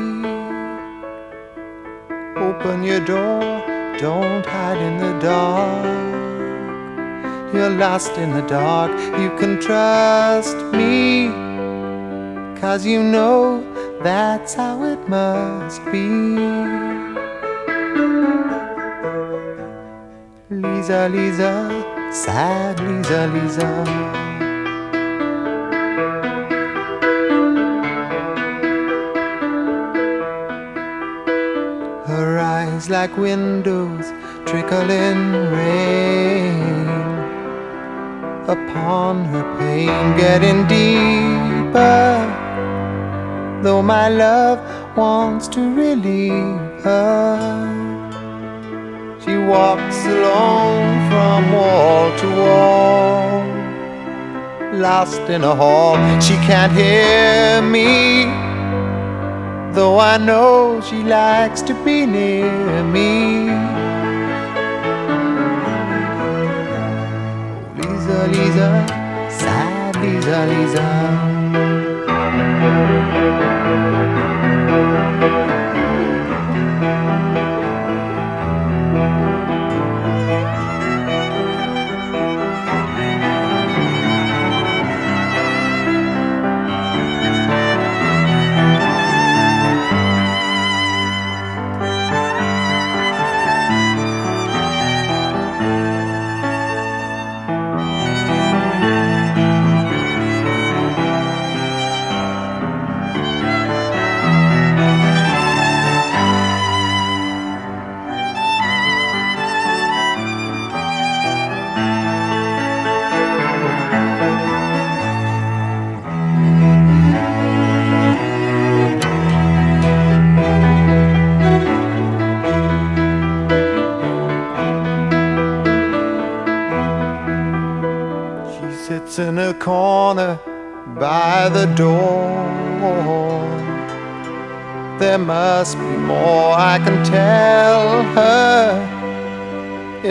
[2.35, 3.39] Open your door,
[3.99, 5.85] don't hide in the dark.
[7.53, 11.29] You're lost in the dark, you can trust me.
[12.59, 13.72] Cause you know
[14.03, 16.09] that's how it must be.
[20.49, 23.69] Lisa, Lisa, sad Lisa, Lisa.
[32.05, 34.11] Her eyes like windows
[34.45, 36.59] trickling rain
[38.49, 42.42] upon her pain, getting deeper
[43.63, 44.59] though my love
[44.97, 47.39] wants to relieve her.
[49.23, 53.43] She walks alone from wall to wall,
[54.73, 55.95] lost in a hall.
[56.19, 58.25] She can't hear me,
[59.73, 63.45] though I know she likes to be near me.
[67.77, 68.69] Lisa, Lisa,
[69.39, 71.32] sad Lisa, Lisa.
[72.73, 73.62] Música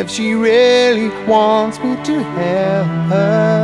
[0.02, 3.62] if she really wants me to help her.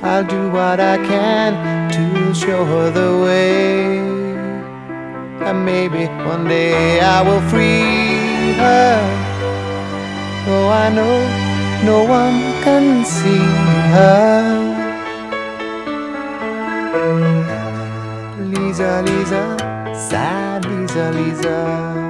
[0.00, 1.52] I'll do what I can
[1.96, 3.98] to show her the way.
[5.46, 8.96] And maybe one day I will free her.
[10.46, 11.16] Though I know
[11.84, 13.48] no one can see
[13.94, 14.44] her.
[18.52, 19.44] Lisa, Lisa,
[20.08, 22.07] sad Lisa, Lisa.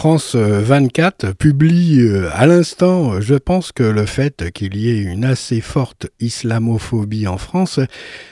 [0.00, 4.88] France euh, 24 publie euh, à l'instant, euh, je pense que le fait qu'il y
[4.88, 7.80] ait une assez forte islamophobie en France,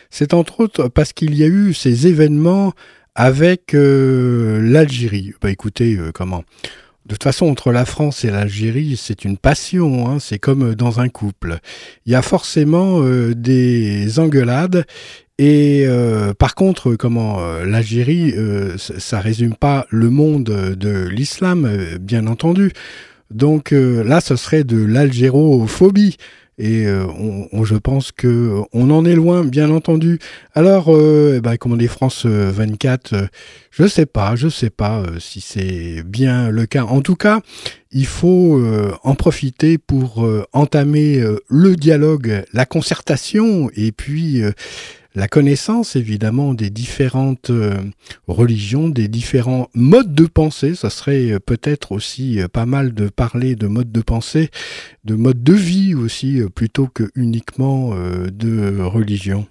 [0.09, 2.73] c'est entre autres parce qu'il y a eu ces événements
[3.15, 5.35] avec euh, l'Algérie.
[5.43, 6.43] Bah écoutez, euh, comment?
[7.05, 11.01] De toute façon, entre la France et l'Algérie, c'est une passion, hein, c'est comme dans
[11.01, 11.59] un couple.
[12.07, 14.87] Il y a forcément euh, des engueulades
[15.39, 21.65] et euh, par contre, comment euh, l'Algérie, euh, ça résume pas le monde de l'islam,
[21.65, 22.73] euh, bien entendu.
[23.31, 26.17] Donc euh, là, ce serait de l'algérophobie.
[26.61, 30.19] Et euh, on, on- je pense que on en est loin, bien entendu.
[30.55, 33.27] Alors, euh, ben, comment dit France euh, 24, euh,
[33.71, 36.83] je sais pas, je sais pas euh, si c'est bien le cas.
[36.83, 37.43] En tout cas,
[37.93, 44.43] il faut euh, en profiter pour euh, entamer euh, le dialogue, la concertation et puis
[44.43, 44.51] euh,
[45.19, 47.83] la connaissance évidemment des différentes euh,
[48.29, 50.77] religions, des différents modes de pensée.
[50.77, 54.51] Ça serait euh, peut-être aussi euh, pas mal de parler de modes de pensée,
[55.05, 57.95] de mode de vie aussi, plutôt que uniquement
[58.31, 59.47] de religion.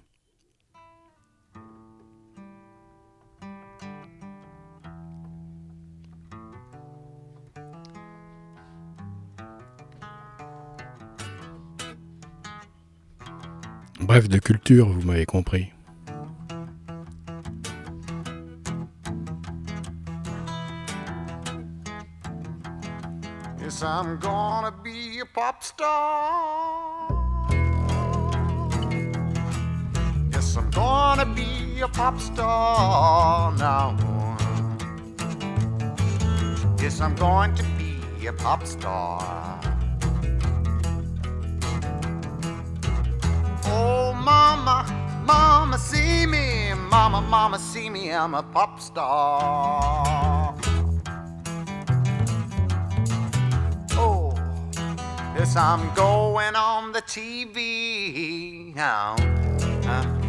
[14.00, 15.72] Bref, de culture, vous m'avez compris.
[23.60, 27.10] Yes, I'm gonna be a pop star.
[30.32, 33.95] Yes, I'm gonna be a pop star now.
[36.80, 39.66] Yes, I'm going to be a pop star.
[44.28, 44.78] Mama,
[45.26, 46.74] mama, see me.
[46.92, 48.12] Mama, mama, see me.
[48.12, 50.54] I'm a pop star.
[53.94, 54.34] Oh,
[55.38, 59.16] yes, I'm going on the TV now.
[59.88, 60.28] Uh.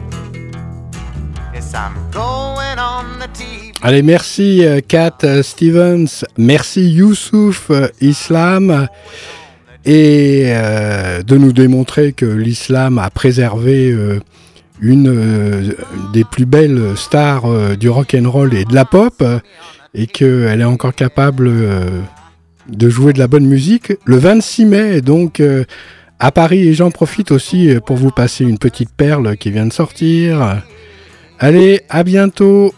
[3.83, 8.87] Allez, merci euh, Kat euh, Stevens, merci Youssouf euh, Islam,
[9.89, 14.21] et euh, de nous démontrer que l'islam a préservé euh,
[14.83, 15.73] une euh,
[16.13, 19.25] des plus belles stars du rock and roll et de la pop,
[19.95, 21.51] et qu'elle est encore capable
[22.69, 23.95] de jouer de la bonne musique.
[24.05, 25.43] Le 26 mai, donc
[26.21, 29.73] à Paris, et j'en profite aussi pour vous passer une petite perle qui vient de
[29.73, 30.63] sortir.
[31.39, 32.75] Allez, à bientôt.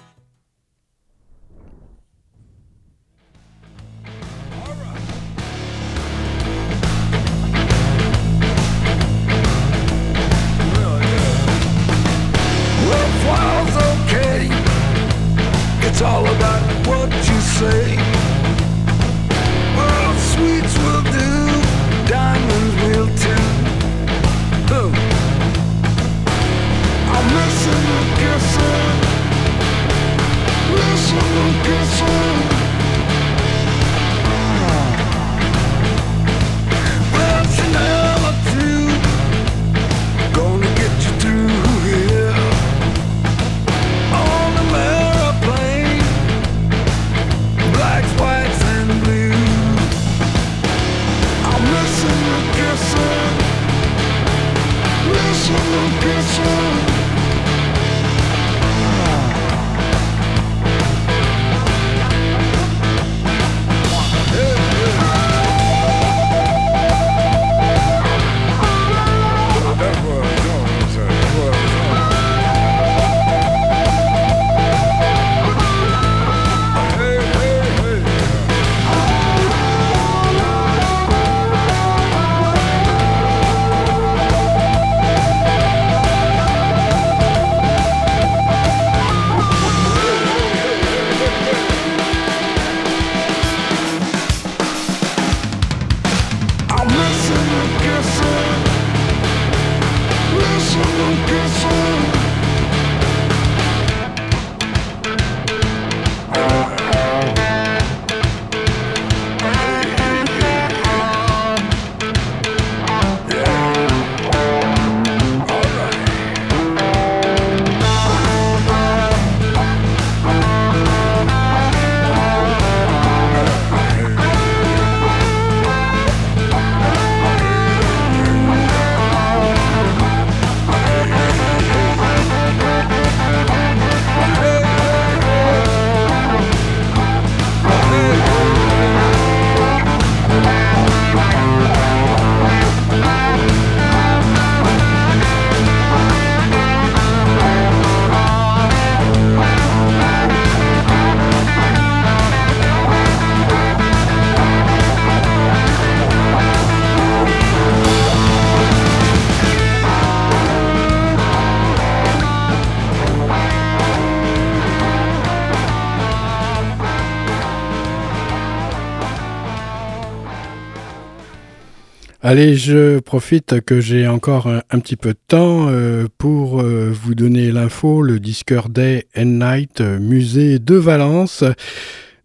[172.31, 177.17] Allez, je profite que j'ai encore un, petit peu de temps euh, pour euh, vous
[177.17, 181.43] donner l'info, le Disqueur Day and Night euh, musée de Valence.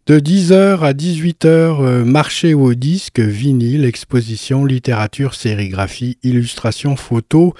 [0.06, 7.56] De 10h à 18h, euh, marché au disque, vinyle, exposition, littérature, sérigraphie, illustration, photo,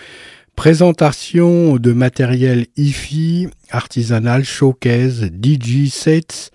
[0.56, 6.52] présentation de matériel hi-fi, artisanal, showcase, DJ sets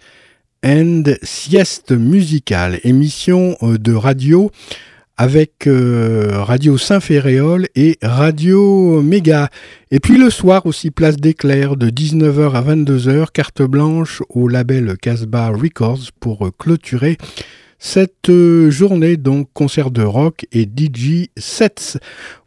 [0.65, 4.53] and sieste musicale, émission de radio
[5.21, 9.51] avec euh, Radio Saint-Féréol et Radio Méga.
[9.91, 14.97] Et puis le soir aussi, place d'éclair de 19h à 22h, carte blanche au label
[14.97, 17.19] Casbah Records pour euh, clôturer
[17.79, 21.99] cette euh, journée, donc concert de rock et DJ sets.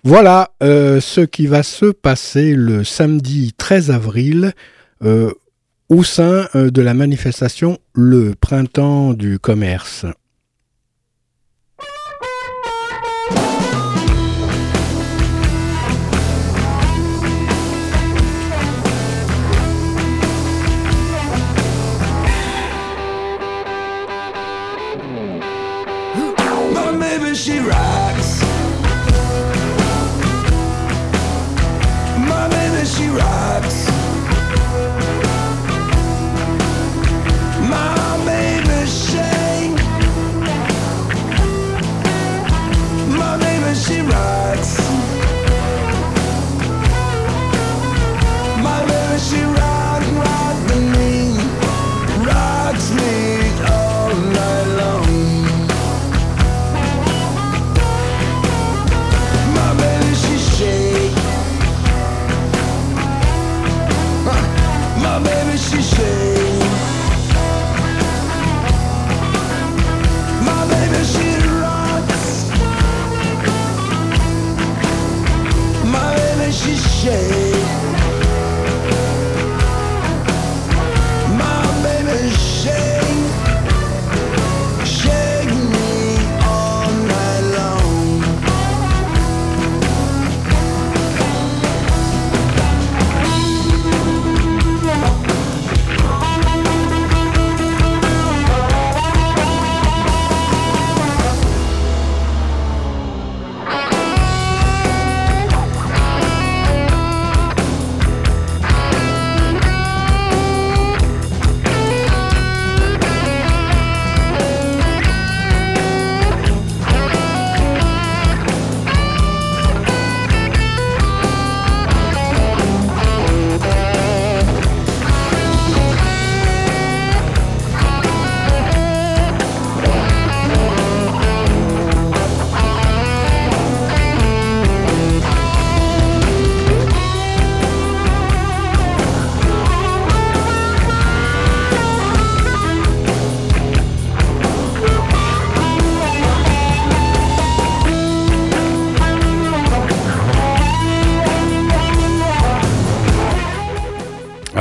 [0.03, 4.53] Voilà ce qui va se passer le samedi 13 avril
[5.89, 10.07] au sein de la manifestation Le Printemps du Commerce.
[65.53, 66.32] My baby,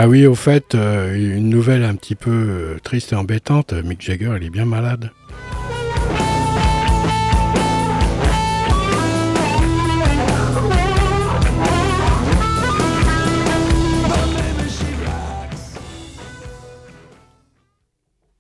[0.05, 4.03] Ah oui, au fait, euh, une nouvelle un petit peu euh, triste et embêtante, Mick
[4.03, 5.13] Jagger, il est bien malade.